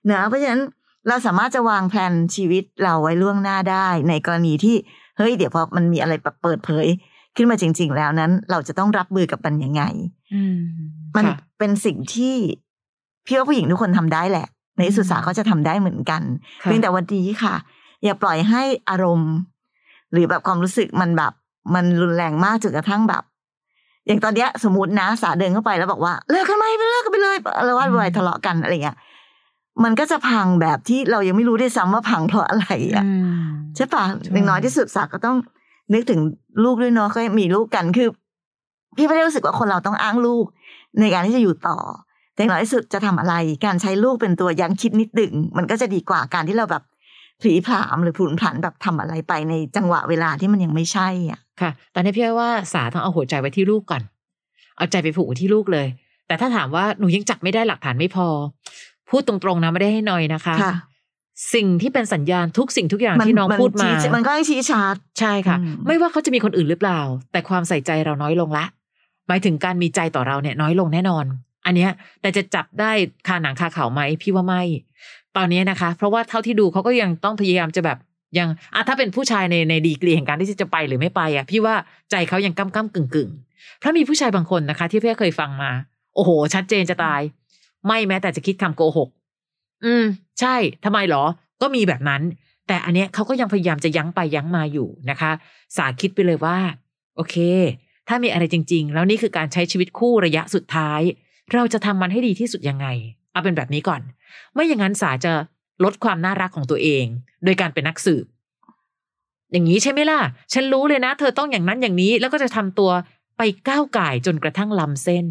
[0.06, 0.62] เนะเพราะฉะนั้น
[1.08, 4.76] เราสามารถจะวางแผนชีวิตเราไว้ล่วงหน้าได้ ในกรณีที่
[5.16, 6.12] เฮ้ยเดี๋ยวพอมันมีอะไร
[6.42, 6.86] เปิดเผย
[7.36, 9.82] ขึ้นมาจริง ๆ แล้วนั้น เราจะต้องรับมือกับมันยังไง
[11.16, 11.24] มัน
[11.58, 12.36] เป็นสิ่งที่
[13.26, 14.46] พี่ว่าผู้หญิงทุกคนทำได้แหละ
[14.82, 16.22] ในสุสาก็จะทำได้เหมือนกัน
[16.62, 17.54] เพียงแต่วันนี้ค่ะ
[18.04, 19.32] อย่าปล่อยให้อารมณ์
[20.12, 21.32] หรือแบบความรู้สึกมันแบบ
[21.74, 23.22] มันรุนแรงมากจนกระทั่งแบบ
[24.06, 28.96] อย่างตอนเนี้ยสมมตินะสาเดินเข้าไปแล้วบอกว่าเลิกกันไหมไปเลิกกันไปเลยแล้วว่าไปทะเลาะกันอะไรเงี้ย
[29.84, 33.04] มันก็จะพังแบบที่เรายังไม่รู้ได้ซ้ำว่าพังเพราะอะไรอะ
[33.76, 35.36] ใช่ปะอย่างน้อยที่สุดสักก็ต้อง
[35.92, 36.20] นึกถึง
[36.64, 38.08] ลูกด้วยเนาะก็มีลูกกันคือ
[38.96, 40.44] พี่ไม่ได้รู้สึกว่าคนเราต้องอ้างลูก
[41.00, 41.76] ในการที่จะอยู่ต่อ
[42.34, 43.34] แต่อย่างน้อยที่สุดจะทำอะไร
[43.66, 46.82] การใช้ลูกเป็นตัวยังคิดนิดดึง มันก็จะดีกว่าการที่เราแบบ
[47.42, 54.02] ผีผามหรือผุนผันแบบทำอะไรไปในจังหวะเวลาที่มันยังไม่ใช่อะค่ะ ตอนนี้พี่ว่าสาต้องเอาหัวใจไว้ที่ลูกก่อน
[54.76, 55.86] เอาใจไปผูกไว้ที่ลูกเลย
[56.26, 58.28] แต่ถ้าถามว่าหนูยังจับไม่ได้หลักฐานไม่พอ
[59.10, 60.54] พูดตรงๆนะไม่ได้ให้น้อยนะคะ
[61.54, 67.00] สิ่งที่เป็นสัญญาณทุกสิ่งทุกอย่างที่น้องพูดมา มันก็ให้ชี้ชัดใช่ค่ะ ไม่ว่าเขาจะมีคนอื่นหรือเปล่า
[67.32, 68.64] แต่ความใส่ใจเราน้อยลงละ
[69.28, 71.24] หมายถึงการมีใจต่อเราเนี่ยน้อยลงแน่นอน
[71.64, 71.90] อันเนี้ย
[72.20, 72.90] แต่จะจับได้
[73.28, 74.62] คาหนังคาเขาไหมพี่ว่าไม่
[75.36, 77.98] ตอนนี้นะคะ เพราะว่าเท่าที่ดูเขาก็ยังต้องพยายามจะแบบ
[78.38, 81.74] ยังอะถ้าเป็นผู้ชายในในดีกรีแห่งการที่จะไปหรือไม่ไปอะพี่ว่า
[82.10, 83.30] ใจเขายังก้ำก้ำกึ่งกึ่ง
[83.78, 85.70] เพราะมีผู้ชายบางคนนะคะ ที่พี่เคยฟังมา
[86.14, 87.20] โอ้โห ชัดเจนจะตาย
[87.86, 89.08] ไม่แม้แต่จะคิดคำโกหก
[89.84, 90.04] อืม
[90.40, 91.24] ใช่ทำไมหรอ
[91.62, 92.22] ก็มีแบบนั้น
[92.68, 95.30] แต่อันเนี้ยเขาก็ยังพยายามจะยั้งไปยั้งมาอยู่นะคะ
[95.76, 96.58] สาคิดไปเลยว่า
[97.16, 97.36] โอเค
[98.08, 101.00] ถ้ามีอะไรจริง ๆ แล้วนี่คือการใช้ชีวิตคู่ระยะสุดท้าย
[101.52, 102.86] เราจะทำมันให้ดีที่สุดยังไง
[103.32, 104.00] เอาเป็นแบบนี้ก่อน
[104.54, 105.32] ไม่อย่างนั้นสาจะ
[105.84, 107.04] ลดความน่ารักของตัวเอง
[107.44, 108.24] โดยการเป็นนักสืบ
[109.52, 110.20] อย่างนี้ใช่ไหมล่ะ
[110.52, 112.90] ฉันรู้เลยนะ เธอต้องอย่างนั้นอย่างนี้ แล้วก็จะทำตัว
[113.38, 115.26] ไปก้าวไก่จนกระทั่งลำเส้น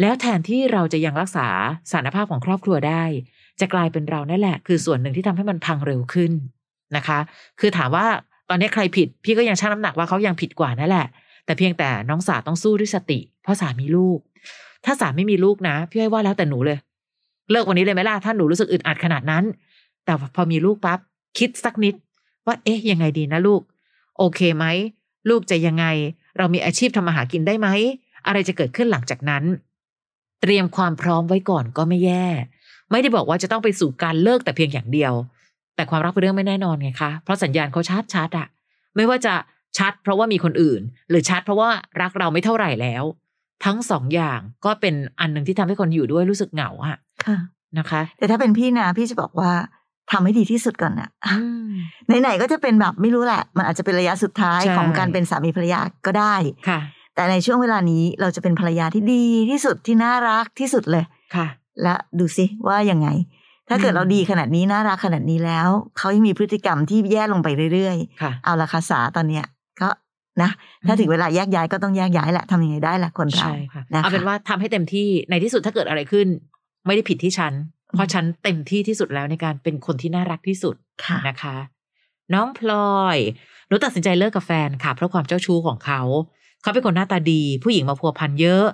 [0.00, 1.48] แล้วแทนที่เราจะยังรักษา
[1.92, 3.04] สารภาพของครอบครัวได้
[3.60, 6.32] จะกลายเป็นเรานั่นแหละ คือส่วนหนึ่งที่ทำให้มันพังเร็วขึ้น
[6.96, 7.18] นะคะ
[7.60, 8.06] คือถามว่า
[8.48, 11.06] ตอนนี้ใครผิด พี่ก็ยังชั่งน้ำหนักว่าเขายังผิดกว่านั่นแหละ
[11.44, 14.18] แต่เพียงแต่น้องสาต้องสู้ด้วยสติ เพราะสามีลูก
[14.86, 16.78] ถ้าสามไม่มีลูกนะพี่ให้ว่าแล้วแต่หนูเลย
[17.50, 19.44] เลิกวันนี้เลยไหมล่ะถ้าหนูรู้สึกอึดอัดขนาดนั้น
[20.04, 20.98] แต่พอมีลูกปั๊บ
[21.38, 21.94] คิดสักนิด
[22.46, 23.60] ว่าเอ๊ะยังไงดีนะลูก
[24.18, 24.64] โอเคไหม
[25.28, 25.86] ลูกจะยังไง
[26.38, 27.68] เรามีอาชีพทำมาหากินได้ไหม
[28.26, 29.44] อะไรจะเกิดขึ้นหลังจากนั้น
[30.40, 32.26] เตรียมความพร้อมไว้ก่อนก็ไม่แย่
[32.90, 35.12] ไม่ได้บอกว่าจะต้องไปสู่การเลิกแต่เพียงอย่างเดียว
[35.74, 38.46] แต่ความรักเป็นเรื่องไม่แน่นอนไงคะเพราะสัญญาณเขาชัดชัดอะ
[38.96, 39.34] ไม่ว่าจะ
[39.78, 41.70] ชัดเพราะว่ามีคนอื่น หรือชัดเพราะว่า
[42.00, 43.04] รักเราไม่เท่าไหร่แล้ว
[43.64, 47.38] ทั้งสองอย่างก็เป็นอันหนึ่งที่ทำให้คนอยู่ด้วยรู้สึกเหงาอะค่ะ
[47.78, 49.52] นะคะ แต่ถ้าเป็นพี่นะพี่จะบอกว่า
[50.12, 51.10] ทำให้ดีที่สุดก่อนนะ
[52.22, 56.34] ไหนๆก็จะเป็นแบบไม่รู้แหละ มันอาจจะเป็นระยะสุดท้ายของการเป็นสามีภรรยาก็ได้
[56.68, 56.80] ค่ะ
[57.14, 61.04] แต่ในช่วงเวลานี้เราจะเป็นภรรยาที่ดีที่สุดที่น่ารักที่สุดเลย
[61.36, 61.46] ค่ะ
[61.82, 63.08] และดูซิว่ายังไง
[63.68, 69.55] ถ้าเกิดเราดีขนาดนี้น่ารักขนาดนี้แล้ว เขายังมีพฤติกรรมที่แย่ลงไปเรื่อยๆเอาละคาสาตอนเนี้ยก็
[70.42, 70.50] นะ
[70.86, 73.50] ถ้าถึงเวลาแยกย้ายก็ต้องแยกย้ายแหละทำยังไงได้แหละคนเรา
[74.02, 76.26] เอาเป็นว่าทำให้เต็มที่ในที่สุดถ้าเกิดอะไรขึ้น
[76.86, 77.52] ไม่ได้ผิดที่ฉัน
[77.94, 80.74] เพราะฉันเต็มที่ที่สุดแล้วในการเป็นคนที่น่ารักที่สุด
[81.28, 81.56] นะคะ
[82.34, 83.18] น้องพลอย
[83.68, 86.00] หนูตัดสินใจเลิกกับแฟนค่ะ เพราะความเจ้าชู้ของเขา
[86.62, 88.64] เขาเป็นคนหน้าตาดี ผู้หญิงมาพัวพันเยอะ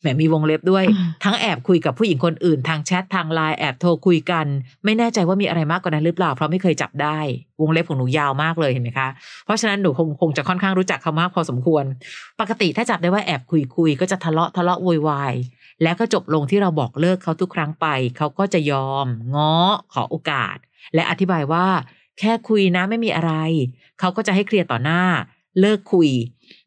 [0.00, 0.84] แหมมีวงเล็บด้วย
[1.24, 4.46] ทั้งแอบคุยกับผู้หญิงคนอื่น ทางแชททางไลน์แอบโทรคุยกัน
[4.84, 7.18] ไม่แน่ใจว่ามีอะไรมากกว่านั้นหรือเปล่า เพราะไม่เคยจับได้
[7.60, 9.08] วงเล็บของหนูยาวมากเลยเห็นไหมคะ
[9.44, 11.84] เพราะฉะนั้นหนูคงคงจะค่อนข้างรู้จักเขามากพอสมควร
[12.40, 15.34] ปกติถ้าจับได้ว่าแอบคุยคุยก็จะทะเลาะทะเลาะโวยวาย
[15.82, 19.54] แล้วก็จบลงที่เราบอกเลิกเขาทุกครั้งไป เขาก็จะยอม ง้อ
[19.92, 20.56] ขอโอกาส
[20.94, 21.66] และอธิบายว่า
[22.18, 23.32] แค่คุยนะไม่มีอะไร
[24.00, 25.02] เขาก็จะให้เคลียร์ต่อหน้า
[25.60, 26.08] เลิกคุย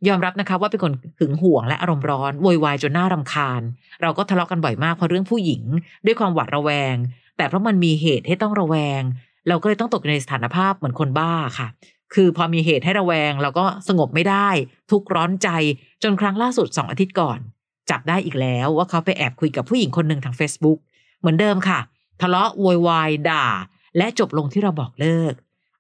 [0.07, 3.61] ยอมรับนะคะว่าเป็นคนหึงหวงและอารมณ์ร้อนโวยวายจนน่ารำคาญ
[4.01, 5.63] เราก็ทะเลาะกันบ่อยมากเพราะเรื่องผู้หญิง
[6.05, 6.95] ด้วยความหวาดระแวง
[7.37, 9.01] แต่เพราะมันมีเหตุให้ต้องระแวง
[9.47, 11.67] เราก็เลยต้องตกในสถานภาพเหมือนคนบ้าค่ะ
[12.13, 14.49] คือพอมีเหตุให้ระแวง เราก็สงบไม่ได้
[14.91, 15.49] ทุกร้อนใจ
[16.03, 17.39] จนครั้งล่าสุดสองอาทิตย์ก่อน
[17.89, 20.79] จับได้อีกแล้วว่าเขาไปแอบคุยกับผู้หญิงคนหนึ่งทาง Facebook
[21.19, 21.79] เหมือนเดิมค่ะ
[22.21, 23.45] ทะเลาะโวยวายด่า
[23.97, 25.33] และจบลงที่เราบอกเลิก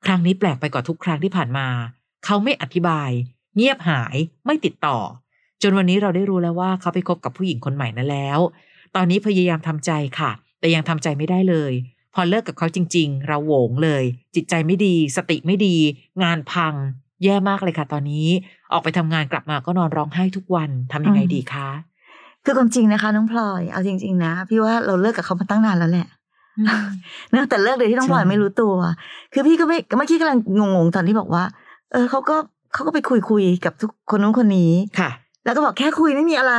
[0.05, 1.67] ครั้งนี้แปลกไปกว่าทุกครั้งที่ผ่านมา
[2.25, 3.09] เขาไม่อธิบาย
[3.55, 4.97] เงียบหายไม่ติดต่อ
[5.61, 8.39] จนวันนี้เราได้รู้แล้วว่าเขาไปคบกับผู้หญิงคนใหม่นั่นแล้ว
[8.95, 11.73] ตอนนี้พยายามทำใจค่ะ แต่ยังทำใจไม่ได้เลย
[12.13, 14.03] พอเลิกกับเขาจริง ๆ เราโหวงเลย
[14.35, 15.75] จิตใจไม่ดี สติไม่ดี
[16.23, 16.73] งานพัง
[17.23, 18.27] แย่มากเลยค่ะ ตอนนี้
[18.71, 21.69] ออกไปทำงานกลับมาก็นอนร้องไห้ทุกวันทำยังไงดีคะ
[22.43, 26.07] คือความจริงนะคะน้องพลอยเอาจริง ๆ นะพี่ว่าเราเลิกกับเขามาตั้งนานแล้วแหละ
[26.57, 26.67] อืม
[27.33, 28.73] นะแต่เลิกโดยที่น้องพลอยใช่ไม่รู้ตัว
[29.33, 30.39] คือพี่ก็ไม่เมื่อกี้กำลัง
[30.75, 31.43] งงๆตอนที่บอกว่า
[31.91, 32.37] เออเขาก็
[32.73, 35.09] เขาก็ไปคุยคุยๆกับทุกคนนู้นคนนี้ค่ะ
[35.45, 36.53] แล้วก็บอกแค่คุยไม่มีอะไร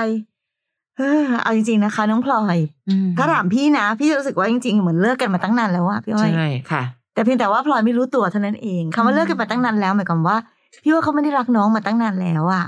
[0.99, 6.83] เออเอาจริงๆนะคะ น้องพลอยอืมถ้าถามพี่นะ พี่จะรู้สึกว่าจริงๆเหมือนเลิกกันมาตั้งนานแล้วอะพี่อ้อยใช่ค่ะ
[7.15, 10.37] แต่เพียงแต่ว่าพลอยไม่รู้ตัวเท่านั้นเองคำว่าเลิกกันมาตั้งนานแล้วหมายความว่า
[10.83, 12.65] พี่ว่าเขาไม่ได้รักน้องมาตั้งนานแล้วอะ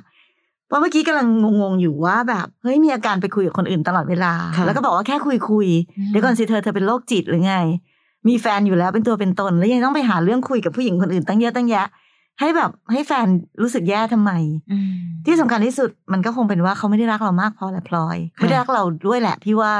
[0.66, 1.28] เพราะเมื่อกี้กำลัง
[1.61, 7.54] งงๆอยู่ว่าแบบเฮ้ยมีอาการไปคุยกับคนอื่นตลอดเวลาค่ะแล้วก็บอกว่าแค่คุยคุยๆอืมเดี๋ยวก่อนสิเธอเธอเป็นโรคจิตหรือไง
[8.28, 11.87] มีแฟนอยู่แล้วเป็นตัวเป็นตน แล้วยังต้องไปหาเรื่องคุยกับผู้หญิงคนอื่นตั้งเยอะตั้งแยะ
[12.40, 13.26] ให้แบบให้แฟน
[13.62, 14.32] รู้สึกแย่ทำไม
[14.72, 14.92] อืม
[15.26, 19.74] ที่สำคัญที่สุดมันก็คงเป็นว่าเขาไม่ได้รักเรามากพอแหละพลอยค่ะไม่ได้รักเราด้วยแหละพี่ว่า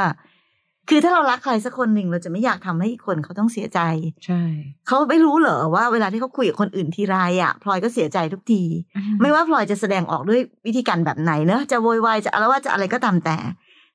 [0.89, 3.81] คือถ้าเรารักใครสักคนหนึ่งเราจะไม่อยากทำให้อีกคนเขาต้องเสียใจ
[4.27, 4.43] ใช่
[4.87, 8.63] เขาไม่รู้เหรอว่าเวลาที่เขาคุยกับคนอื่นทีไรอะพลอยก็เสียใจทุกที
[9.21, 13.37] ไม่ว่าพลอยจะแสดงออกด้วยวิธีการแบบไหนเนอะจะโวยวายจะอะไรว่าจะอะไรก็ตามแต่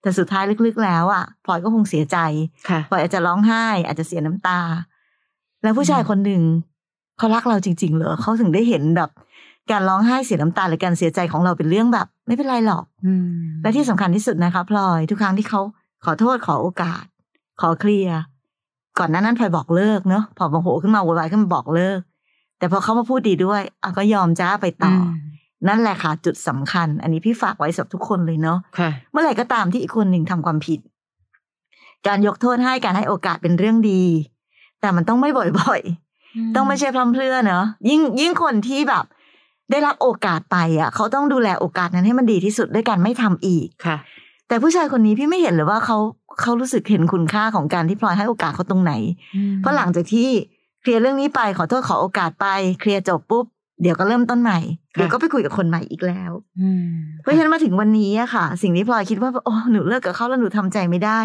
[0.01, 2.17] แต่สุดท้ายลึกๆแล้วอะพลอยก็คงเสียใจ
[2.69, 4.59] ค่ะพลอยอาจจะร้องไห้ อาจจะเสียน้ำตา
[5.63, 6.43] แล้วผู้ชายคนหนึ่ง
[7.19, 9.10] เขารักเราจริง ๆ เหรอเขาถึงได้เห็นแบบ
[9.71, 13.25] การร้องไห้เสียน้ำตาหรือการเสียใจของเราเป็นเรื่องแบบ ไม่เป็นไรหรอกอืม
[13.62, 15.62] และที่สำคัญที่สุดนะคะพลอยทุกครั้งที่เขา
[16.05, 17.03] ขอโทษขอโอกาส
[17.62, 18.17] ขอเคลียร์
[18.99, 21.99] ก่อนหน้านั้นพลอยบอกเลิกเนาะพอโมโหขึ้นมาโวยวายขึ้นมาบอกเลิก
[22.60, 25.15] แต่พอเขามาพูดดีด้วยอะก็ยอมจ้าไปต่ออม
[25.67, 30.79] นั่นแหละค่ะจุดสำคัญ อันนี้พี่ฝากไว้สำหรับทุกคนเลยเนาะค่ะเมื่อไหร่ก็ตามที่อีกคนหนึ่งทำความผิด
[32.08, 34.03] การยกโทษให้การให้โอกาสเป็นเรื่องดี
[34.82, 35.29] แต่มันต้องไม่
[35.60, 36.08] บ่อยๆ
[36.55, 39.05] ต้องไม่ใช่พร่ำเพรื่อเนอะยิ่งยิ่งคนที่แบบ
[39.71, 43.97] ได้รับโอกาสไปอะ เขาต้องดูแลโอกาสนั้นให้มันดีที่สุดด้วยการไม่ทำอีกค่ะ
[44.47, 45.97] แต่ผู้ชายคนนี้พี่ไม่เห็นเลยว่าเขา
[46.41, 48.93] เขารู้สึกเห็นคุณค่าของการที่พลอยให้โอกาสเขาตรงไหน
[49.57, 50.29] เพราะหลังจากที่
[50.81, 52.47] เคลียร์เรื่องนี้ไปขอโทษขอโอกาสไป
[52.79, 53.45] เคลียร์จบปุ๊บ
[53.81, 54.59] เดี๋ยวก็เริ่มต้นใหม่
[54.95, 56.85] ค่ะเดี๋ยวก็ไปคุยกับคนใหม่อีกแล้วอืม
[57.21, 61.19] เพราะฉะนั้นมาถึงวันนี้อะค่ะ สิ่งที่พลอยคิดว่าโอ้หนูเลิกกับเขาแล้วหนูทำใจไม่ได้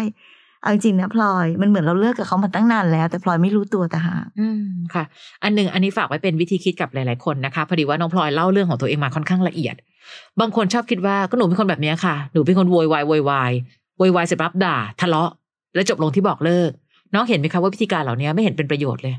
[0.65, 4.61] เอาจริงๆนะพลอยมันเหมือนเราเลิกกับเขามาตั้งนานแล้ว แต่พลอยไม่รู้ตัวแต่หากอืม
[4.93, 5.03] ค่ะ
[5.43, 9.75] อันหนึ่งอันนี้ฝากไว้เป็นวิธีคิดกับหลาย ๆ คนนะคะพอดีว่าน้องพลอยเล่าเรื่องของตัวเองมาค่อนข้างละเอียด
[10.39, 13.51] บางคนชอบคิดว่าก็หนูเป็นคนแบบเนี้ยค่ะหนูเป็นคนโวยวายโวยวาย
[13.97, 15.31] โวยวายเสร็จปั๊บด่า ทะเลาะ
[15.75, 16.71] แล้วจบลงที่บอกเลิก
[17.13, 19.15] น้องเห็นไหมคะว่าวิธีการเหล่านี้ไม่เห็นเป็นประโยชน์เลย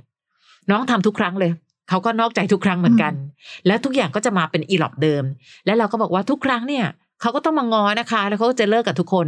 [0.70, 1.50] น้องทำทุกครั้งเลย
[1.88, 3.12] เขาก็นอกใจทุกครั้งเหมือนกัน
[3.66, 5.22] แล้วทุกอย่างก็จะมาเป็นอีหลอบเดิม
[5.66, 6.86] แล้วเราก็บอกว่าทุกครั้งเนี่ย
[7.20, 9.26] เขาก็ต้องมางอนะคะ แล้วเขาก็จะเลิกกับทุกคน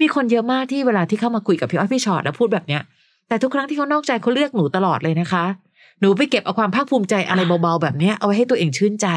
[0.00, 2.82] มีคนเยอะมากที่เวลาที่เข้ามาคุยกับพี่อ้อยพี่ชอตแล้วพูดแบบเนี้ย
[3.28, 5.44] แต่ทุกครั้งที่เขานอกใจเขาเลือกหนูตลอดเลยนะคะ
[6.00, 9.08] หนูไปเก็บเอาความภาคภูมิใจอะไรเบาๆแบบเนี้ยเอาไว้ให้ตัวเองชื่นใจ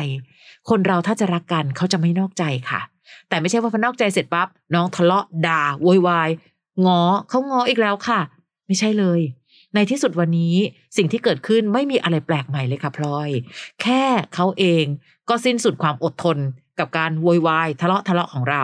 [0.69, 2.81] คนเราถ้าจะรักกันเขาจะไม่นอกใจค่ะ
[3.29, 6.29] แต่ไม่ใช่ว่าพอนอกใจเสร็จปั๊บน้องทะเลาะด่าโวยวาย
[6.85, 8.19] งอเขางออีกแล้วค่ะ
[8.67, 9.21] ไม่ใช่เลย
[9.75, 10.55] ในที่สุดวันนี้
[10.97, 13.29] สิ่งที่เกิดขึ้นไม่มีอะไรแปลกใหม่เลยค่ะพลอย
[13.81, 14.85] แค่เขาเอง
[15.29, 16.37] ก็สิ้นสุดความอดทน
[16.79, 18.63] กับการโวยวายทะเลาะทะเลาะของเรา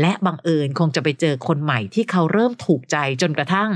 [0.00, 3.70] และบังเอิญคงจะไปเจอคนใหม่ที่เขาเริ่มถูกใจจนกระทั่ง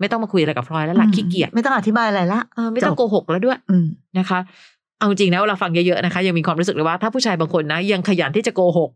[0.00, 3.86] ไม่ต้องมาคุยอะไรกับพลอยแล้วล่ะขี้เกียจไม่ต้องอธิบายอะไรละเออไม่ต้องจบโกหกแล้วด้วยอืม
[4.18, 4.38] นะคะ
[4.98, 8.90] เอาจริงนะเวลาฟังเยอะๆนะคะ ยังมีความรู้สึกเลยว่าถ้าผู้ชายบางคนนะ ยังขยันที่จะโกหก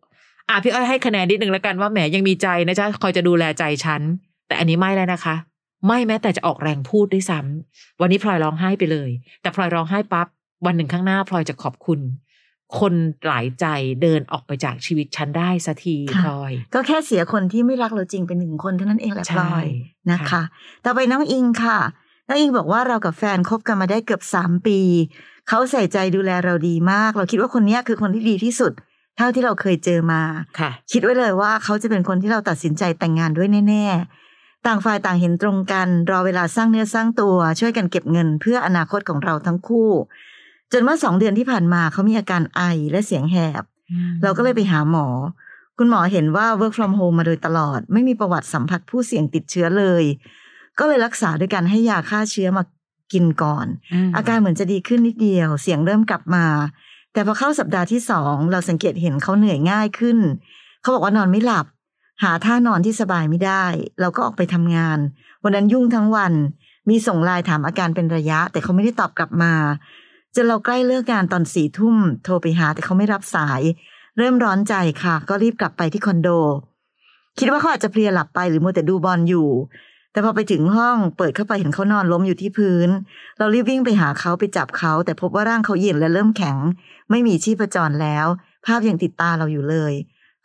[0.49, 4.03] อะพี่อ้อยให้คะแนนนิดนึงแล้วกันว่าแหมยังมีใจนะจ๊ะคอยจะดูแลใจฉัน
[4.47, 5.35] แต่อันนี้ไม่แล้วนะคะ
[5.87, 9.11] ไม่แม้แต่จะออกแรงพูดด้วยซ้ำวันนี้พลอยร้องไห้ไปเลย
[9.43, 10.27] แต่พลอยร้องไห้ปั๊บ
[10.67, 12.01] วันหนึ่งข้างหน้าพลอยจะขอบคุณ
[12.81, 12.95] คน
[13.27, 13.67] หลายใจ
[14.03, 19.67] เดินออกไปจากชีวิตฉันได้สักทีค่ะพลอย ก็แค่เสียคนที่ไม่รักเราจริงเป็นหนึ่งคนเท่านั้นเองแหละพลใช่อย
[20.13, 20.43] นะคะ
[20.85, 21.79] ต่อไปน้องอิงค่ะ
[22.29, 24.79] น้องอิงบอกว่าเรากับแฟนคบกันมาได้เกือบสามปี
[25.49, 28.73] เขาใส่ใจดูแลเราดีมาก เราคิดว่าคนเนี้ยคือคนที่ดีที่สุด
[29.17, 30.23] เท่าที่เราเคยเจอมา
[30.59, 33.87] ค่ะ คิดไว้เลยว่าเขาจะเป็นคนที่เราตัดสินใจแต่งงานด้วยแน่
[34.27, 39.91] ๆ ต่างฝ่ายต่างเห็นตรงกัน รอเวลาสร้างเนื้อสร้างตัว ช่วยกันเก็บเงินเพื่ออนาคตของเราทั้งคู่
[40.77, 43.63] จนเมื่อสองเดือนที่ผ่านมาเขามีอาการไอและเสียงแหบ
[44.23, 45.07] เราก็เลยไปหาหมอ
[45.79, 50.05] คุณหมอเห็นว่า work from home มาโดยตลอด ไม่มีประวัติสัมผัสผู้เสี่ยงติดเชื้อเลย
[50.79, 52.65] ก็เลยรักษาด้วยการให้ยาฆ่าเชื้อมา
[53.13, 53.67] กินก่อน
[54.07, 56.47] มอาการเหมือนจะดีขึ้นนิดเดียว เสียงเริ่มกลับมา
[57.13, 60.19] แต่พอเข้าสัปดาห์ที่สองเราสังเกตเห็นเขาเหนื่อยง่ายขึ้น
[60.81, 61.67] เขาบอกว่านอนไม่หลับ
[62.23, 63.65] หาท่านอนที่สบายไม่ได้
[64.01, 64.99] เราก็ออกไปทำงาน
[65.43, 66.33] วันนั้นยุ่งทั้งวัน
[66.91, 69.53] มีส่งไลน์ถามอาการเป็นระยะ แต่เขาไม่ได้ตอบกลับมา
[70.35, 73.63] จนเราใกล้เลิกงานตอนสี่ทุ่มโทรไปหาแต่เขาไม่รับสาย
[74.19, 76.29] เริ่มร้อนใจค่ะ ก็รีบกลับไปที่คอนโด
[77.39, 79.49] คิดว่าเขาอาจจะเพลียหลับไปหรือมัวแต่ดูบอลอยู่
[80.13, 82.89] แต่พอไปถึงห้องเปิดเข้าไปเห็นเขานอนล้มอยู่ที่พื้น
[83.39, 86.57] เรารีบวิ่งไปหาเขาไปจับเขา แต่พบว่าร่างเขาเย็นและเริ่มแข็ง
[87.11, 88.27] ไม่มีชีพจรแล้ว
[88.67, 89.93] ภาพยังติดตาเราอยู่เลย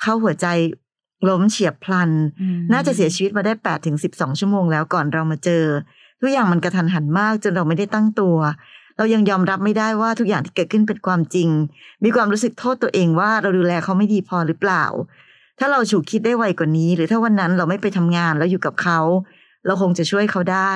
[0.01, 0.47] เขาหัวใจ
[1.29, 5.65] ล้มเฉียบพลันอืมน่าจะเสียชีวิตมาได้แปดถึงสิบสองชั่วโมงแล้วก่อนเรามาเจอ
[6.19, 8.37] ทุกอย่างมันกระทันหันมากจนเราไม่ได้ตั้งตัว
[8.99, 11.49] เรายังยอมรับไม่ได้ว่าทุกอย่างที่เกิดขึ้นเป็นความจริง
[12.03, 14.85] มีความรู้สึกโทษตัวเองว่าเราดูแลเขาไม่ดีพอหรือเปล่า
[15.59, 18.99] ถ้าเราฉุกคิดได้ไวกว่านี้ หรือถ้าวันนั้นเราไม่ไปทำงานแล้วอยู่กับเขา
[19.65, 20.71] เราคงจะช่วยเขาได้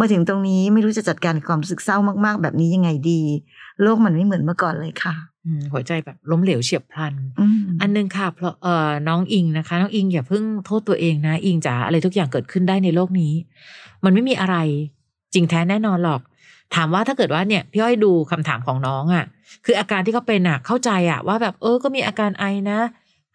[0.00, 3.20] มาถึงตรงนี้ไม่รู้จะจัดการความรู้สึกเศร้ามากๆ แบบนี้ยังไงดี
[3.82, 5.14] โลกมันไม่เหมือนเมื่อก่อนเลยค่ะ
[5.46, 13.32] อืมหัวใจแบบล้มเหลวเฉียบพลันอืมอันนึงค่ะ เพราะเอ่อน้องอิงนะคะ น้องอิงอย่าเพิ่งโทษตัวเองนะ อิงจ๋าอะไรทุกอย่างเกิดขึ้นได้ในโลกนี้
[14.04, 14.56] มันไม่มีอะไร
[15.34, 16.20] จริงแท้แน่นอนหรอก
[16.74, 19.24] ถามว่าถ้าเกิดว่าเนี่ยพี่อ้อยดูคำถามของน้องอะ่ะ
[19.64, 22.80] คืออาการที่เขาเป็นอะ่ะเข้าใจอะ่ะ ว่าแบบเออก็มีอาการไอนะ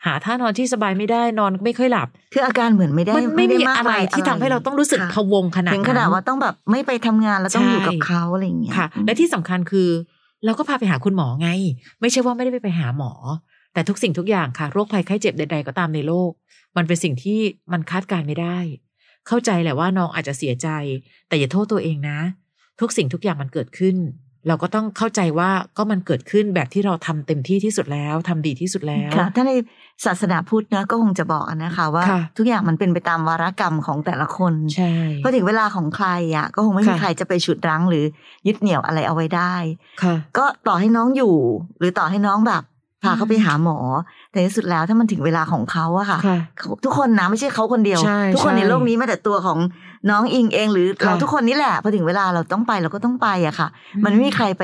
[0.05, 9.89] หาท่านอนที่สบายไม่ได้นอนไม่ค่อยหลับ คืออาการเหมือนไม่ได้มันไม่ด้มีากอะไรมยที่ทำให้เราต้องรู้สึกค่ะพะวงขนาดถึงนั้นขนาดว่าต้องแบบไม่ไปทำงานแล้วต้องใช่อยู่กับเขาอะไรอย่างเงี้ยค่ะ และที่สำคัญคือ
[10.45, 11.49] เราก็พาไปหาคุณหมอไง
[12.01, 13.11] ไม่ใช่ว่าไม่ได้ไปหาหมอ
[13.73, 16.31] แต่ทุกสิ่งทุกอย่างค่ะโรคภัยไข้เจ็บใด ๆ ก็ตามในโลก
[16.77, 17.39] มันเป็นสิ่งที่
[17.71, 18.57] มันคาดการณ์ไม่ได้
[19.27, 20.67] เข้าใจแหละว่าน้องอาจจะเสียใจ
[21.27, 22.19] แต่อย่าโทษตัวเองนะ
[22.81, 23.97] ทุกสิ่งทุกอย่างมันเกิดขึ้น
[24.47, 29.51] เราก็ต้องเข้าใจว่าก็มันเกิดขึ้นแบบที่เราทำเต็มที่ที่สุดแล้วทำดีที่สุดแล้วค่ะถ้าใน
[30.05, 38.03] ศาสนาพุทธนะก็คงจะบอกนะคะว่าค่ะทุกอย่างมันเป็นไปตามวาระกรรมของแต่ละคนใช่พอถึงเวลาของใครอะ ก็คงไม่มีค่ะใครจะไปฉุดรั้งหรือ
[38.47, 39.55] ยึดเหนี่ยวอะไรเอาไว้ได้
[40.03, 41.35] ค่ะ ก็ต่อให้น้องอยู่
[41.79, 42.63] หรือต่อให้น้องแบบ
[43.03, 43.77] พาเขาไปหาหมอ
[44.31, 49.59] แต่ที่สุดแล้วถ้ามันถึงเวลาของเขาอะค่ะค่ะเขาทุกคนนะไม่ใช่เขาคนเดียวใช่ทุกคนใช่ในโลกนี้แม้แต่ตัวของ
[50.09, 53.67] น้องอิงเอง หรือค่ะเราทุกคนนี่แหละพอถึงเวลาเราต้องไปเราก็ต้องไปอะค่ะ
[54.05, 54.63] มันไม่มีใครไป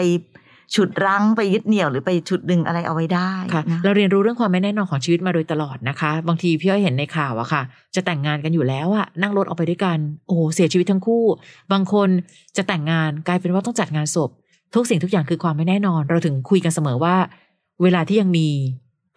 [0.76, 7.62] ฉุดรั้งไปยึดเหนี่ยวหรือไปฉุดดึงอะไรเอาไว้ได้ค่ะนะเราเรียนรู้เรื่องความไม่แน่นอนของชีวิตมาโดยตลอดนะคะ บางทีพี่อ้อยเห็นในข่าวอะค่ะ
[7.96, 11.24] จะแต่งงานกันอยู่แล้วอะนั่งรถออกไปด้วยกัน โอ้โหเสียชีวิตทั้งคู่
[11.72, 12.10] บางคน
[12.58, 14.30] จะแต่งงานกลายเป็นว่าต้องจัดงานศพ
[14.76, 17.16] ทุกสิ่งทุกอย่างคือความไม่แน่นอน เราถึงคุยกันเสมอว่า
[17.82, 18.48] เวลาที่ยังมี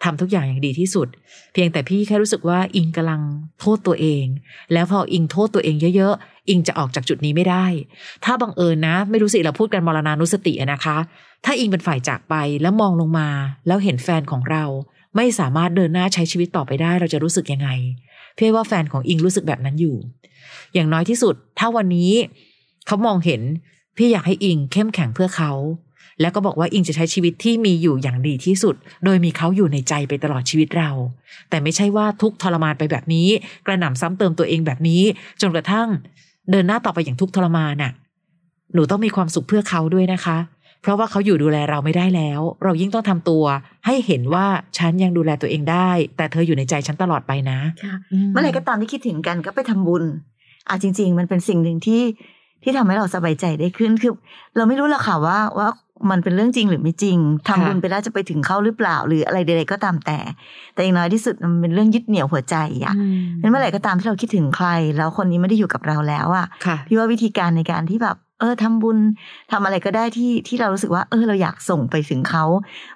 [0.03, 1.07] ทำทุกอย่างอย่างดีที่สุด
[1.53, 3.21] เพียงแต่พี่แค่รู้สึกว่าอิงกำลัง
[3.59, 4.25] โทษตัวเอง
[4.73, 7.65] แล้วพออิงโทษตัวเองเยอะๆ อิงจะออกจากจุดนี้ไม่ได้
[8.25, 10.97] ถ้าบังเอิญนะ ไม่รู้สิเราพูดกันมรณานุสติอะนะคะ
[11.45, 13.29] ถ้าอิงเป็นฝ่ายจากไปแล้วมองลงมา
[13.67, 14.63] แล้วเห็นแฟนของเรา
[15.15, 17.69] ไม่สามารถเดินหน้าใช้ชีวิตต่อไปได้ เราจะรู้สึกยังไง
[18.37, 19.95] พี่ว่าแฟนของอิงรู้สึกแบบนั้นอยู่
[20.73, 22.11] อย่างน้อยที่สุด ถ้าวันนี้
[22.87, 23.41] เขามองเห็น
[23.97, 25.51] พี่อยากให้อิงเข้มแข็งเพื่อเขา
[26.21, 30.89] แล้วก็บอกว่าอิงจะใช้ชีวิตที่มีอยู่อย่างดีที่สุด โดยมีเขาอยู่ในใจไปตลอดชีวิตเรา
[31.49, 33.27] แต่ไม่ใช่ว่าทุกข์ทรมานไปแบบนี้
[33.65, 35.03] กระหน่ำซ้ำเติมตัวเองแบบนี้
[35.41, 35.87] จนกระทั่ง
[36.51, 37.91] เดินหน้าต่อไปอย่างทุกข์ทรมานน่ะ
[38.73, 40.37] หนูต้องมีความสุขเพื่อเขาด้วยนะคะ
[40.81, 43.43] เพราะว่าเขาอยู่ดูแลเราไม่ได้แล้ว เรายิ่งต้องทำตัว
[43.85, 44.45] ให้เห็นว่า
[44.77, 47.95] ฉันยังดูแลตัวเองได้ แต่เธออยู่ในใจฉันตลอดไปนะค่ะ
[48.31, 50.03] เมื่อไหร่ก็ตามที่คิดถึงกันก็ไปทำบุญ
[50.69, 52.03] อะจริง ๆ มันเป็นสิ่งหนึ่งที่
[52.63, 54.13] ที่ทำให้เราสบายใจได้ขึ้นคือ
[54.55, 55.69] เราไม่รู้หรอกค่ะว่าว่า
[56.09, 60.19] มันเป็นเรื่องจริงหรือไม่จริงทำบุญไปแล้วจะไปถึงเขาหรือเปล่า หรืออะไรใดๆก็ตามแต่
[60.73, 62.95] แต่อย่างน้อยที่สุดมันเป็นเรื่องยึดเหนี่ยวหัวใจอะ
[63.41, 68.97] นั้นเมื่อไหร่ก็ตามที่เราคิดถึงใคร แล้วคนนี้ไม่ได้อยู่กับเราแล้วอะค่ะพี่ว่าวิธีการในการที่แบบเออทำบุญ
[69.51, 72.45] ทำอะไรก็ได้ที่ที่เรารู้สึกว่า เออเราอยากส่งไปถึงเขา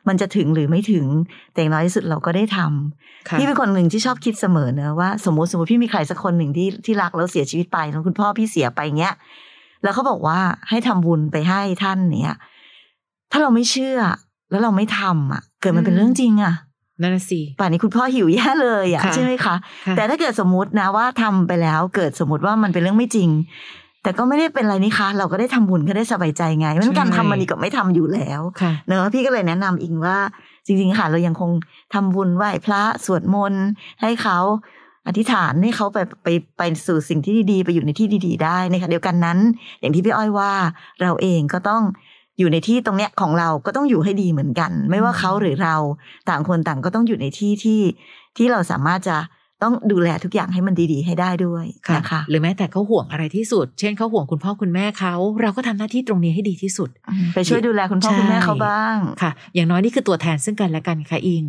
[0.07, 1.05] มันจะถึงหรือไม่ถึง
[1.53, 9.15] แต่อย่างน้อยที่สุดเราก็ได้ทำค่ะพี่เป็นคนหนึ่งที่ชอบคิดเสมอเนอะว่าสมมติสมมติพี่มีใครสักคนหนึ่งที่ที่รักแล้วเสียชีวิตไปแล้วคุณพ่อพี่เสียไปเงี้ย
[9.83, 10.39] แล้วเขาบอกว่า
[10.69, 12.37] ให้ทำบุญไปให้ท่านเนี่ย
[13.33, 13.97] ถ้าเราไม่เชื่อ
[14.51, 16.53] แล้วเราไม่ทำอะ เกิดมันเป็นเรื่องจริงอะ
[17.01, 23.29] นั่นนะสิป่านนี้คุณพ่อหิวแย่เลยอะค่ะใช่ไหมคะค่ะแต่ถ้าเกิดสมมตินะว่าทำไปแล้วเกิดสมมติว่ามันเป็นเรื่องไม่จริง
[24.03, 30.17] แต่ก็ไม่ได้เป็นอะไรนี่คะ เราก็ได้ทำบุญก็ได้สบายใจไงเพราะฉะนั้นการทำมันดีกว่าไม่ทำอยู่แล้วค่ะเนอะพี่ก็เลยแนะนำอิงว่า
[30.65, 31.51] จริงๆค่ะเรายังคง
[31.93, 33.65] ทำบุญไหว้พระสวดมนต์
[34.01, 34.39] ให้เขา
[35.07, 39.39] อธิษฐานให้เขาไปไปไปสู่สิ่งที่ดีๆ ไปอยู่ในที่ดี ๆ ได้ในขณะเดียวกันนั้น
[39.79, 40.51] อย่างที่พี่อ้อยว่า
[41.01, 41.83] เราเองก็ต้อง
[42.39, 45.75] อยู่ในที่ตรงเนี้ยของเราก็ต้องอยู่ให้ดีเหมือนกัน ไม่ว่าเขาหรือเรา
[46.29, 47.81] ต่างคนต่างก็ต้องอยู่ในที่ที่
[48.37, 49.17] ที่เราสามารถจะ
[49.63, 51.65] ต้องดูแลทุกอย่างให้มันดีๆ ให้ได้ด้วย
[51.95, 61.43] นะคะหรือแม้แต่เขาห่วงอะไรที่สุด เช่นเขาห่วงคุณพ่อคุณแม่เขาเราก็ทำหน้าที่ตรงนี้ให้ดีที่สุดอืมไปช่วยดูแลคุณพ่อคุณแม่เขาบ้างค่ะ อย่างน้อยนี่คือตัวแทนซึ่งกันและกันค่ะอิง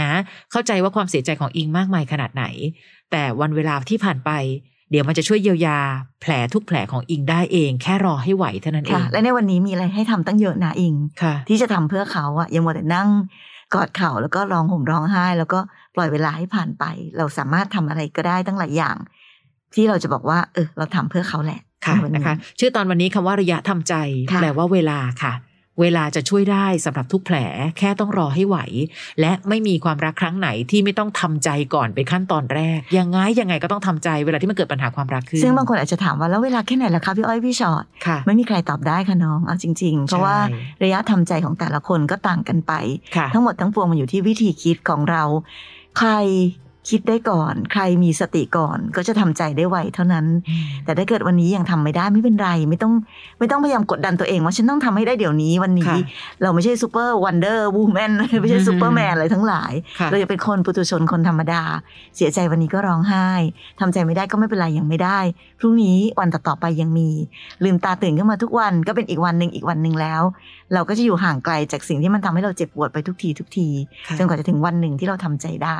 [0.00, 0.10] นะ
[0.50, 2.44] เข้าใจว่าความเสียใจของอิงมากมายขนาดไหน
[3.10, 4.30] แต่วันเวลาที่ผ่านไป
[4.90, 5.78] เดี๋ยวมันจะช่วยเยียวยา
[6.20, 13.08] แผลทุกแผลของอิงได้เอง แค่รอให้ไหวเท่านั้นเอค่ะงและในวันนี้มีอะไรให้ทำตั้งเยอะนะอิงค่ะที่จะทำเพื่อเขาอะยังมัวแต่นั่ง
[13.74, 15.60] กอดเข่าแล้วก็ร้องห่มร้องไห้ แล้วก็
[15.94, 16.84] ปล่อยเวลาให้ผ่านไป
[17.16, 18.96] เราสามารถทำอะไรก็ได้ตั้งหลายอย่าง
[19.74, 23.94] ที่เราจะบอกว่า เออ เราทำเพื่อเขาแหละค่ะใวันะคะ ชื่อตอนวันนี้คำว่าระยะทำใจ
[24.32, 25.32] ค่ะแปลว่าเวลาค่ะ
[25.80, 27.36] เวลาจะช่วยได้สำหรับทุกแผล
[27.78, 28.58] แค่ต้องรอให้ไหว
[29.20, 42.72] และไม่มีความรักครั้งไหนที่ไม่ต้องทำใจก่อนเป็นขั้นตอนแรก ยังไงยังไงก็ต้องทำใจเวลาที่มันเกิดปัญหาความรักขึ้น ซึ่งบางคนอาจจะถามว่าแล้วเวลาแค่ไหนล่ะคะพี่อ้อยพี่ชอตค่ะไม่มีใครตอบได้ค่ะน้องเอาจริง ๆ เพราะว่าใช่ระยะทำใจของแต่ละคนก็ต่างกันไป
[43.16, 45.22] ค่ะทั้งหมดทั้งปวงมันอยู่ที่วิธีคิดของเรา
[45.98, 46.10] ใคร
[46.88, 50.26] คิดได้ก่อน ใครมีสติก่อนก็จะทำใจได้ไวเท่านั้น
[50.84, 52.92] แต่ถ้าเกิดวันนี้ยังทำไม่ได้ไม่เป็นไร ไม่ต้อง
[53.38, 55.98] ไม่ต้องพยายามกดดันตัวเองว่าฉันต้องทำให้ได้เดี๋ยวนี้วันนี้ค่ะ
[56.42, 61.62] เราไม่ใช่ super Wonder Woman ไม่ใช่ซูเปอร์แมนอะไรทั้งหลายค่ะเราจะเป็นคนปุถุชนคนธรรมดา
[62.16, 63.28] เสียใจวันนี้ก็ร้องไห้
[63.80, 65.18] ทำใจไม่ได้ก็ไม่เป็นไรยังไม่ได้
[65.60, 67.08] พรุ่งนี้วันต่อๆไปยังมี
[67.64, 70.22] ลืมตาตื่นขึ้นมาทุกวันก็เป็นอีกวันหนึ่งอีกวันหนึ่งแล้ว
[70.74, 73.68] เราก็จะอยู่ห่างไกลจากสิ่งที่มันทำให้เราเจ็บปวดไปทุกทีทุกที
[74.06, 75.78] ค่ะจนกว่าจะถึงวันหนึ่งที่เราทำใจได้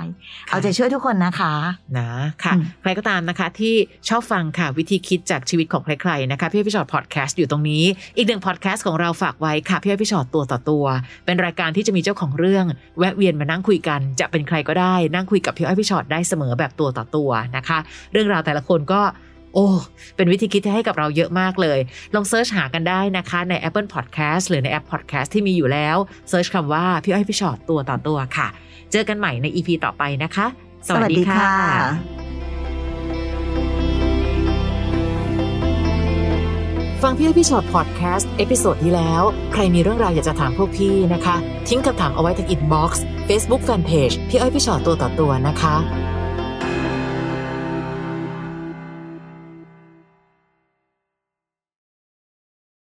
[0.51, 1.55] เอาใจช่วยทุกคนนะคะ
[1.99, 2.11] นะ
[2.45, 3.75] ค่ะอืมใครก็ตามนะคะที่
[4.09, 7.85] ชอบฟังค่ะวิธีคิดจากชีวิตของใครๆนะคะพี่อ้อยพี่ฉอดพอดแคสต์อยู่ตรงนี้
[8.17, 10.85] อีกหนึ่งพอดแคสต์ของเราฝากไว้ค่ะพี่อ้อยพี่ฉอดตัวต่อตัว
[11.27, 12.65] เป็นรายการที่จะมีเจ้าของเรื่อง
[12.99, 17.79] แวะเวียนมานั่งคุยกัน จะเป็นใครก็ได้นั่งคุยกับพี่อ้อยพี่ฉอดได้เสมอแบบตัวต่อตัวนะคะ
[18.13, 19.01] เรื่องราวแต่ละคนก็
[19.55, 19.67] โอ้
[20.17, 21.79] เป็นวิธีคิดที่ให้กับเราเยอะมากเลย
[22.15, 25.97] ลอง search หากันได้นะคะใน Apple Podcast หรือในแอป Podcast ที่มีอยู่แล้ว
[26.29, 28.49] search คำว่าพี่อ้อยพี่ฉอดตัวต่อตัวค่ะ
[28.93, 30.47] เจอกันใหม่ใน EP ต่อไปนะคะ
[30.87, 31.55] สวัสดีค่ะ
[37.03, 41.37] ฟังพี่อ้อยพี่ฉอดพอดแคสต์ episode ที่แล้ว ใครมีเรื่องราวอยากจะถามพวกพี่นะคะ
[41.69, 45.77] ทิ้งคำถามเอาไว้ที่ inbox เฟซบุ๊กแฟนเพจพี่อ้อยพี่ฉอดตัวต่อตัวนะคะ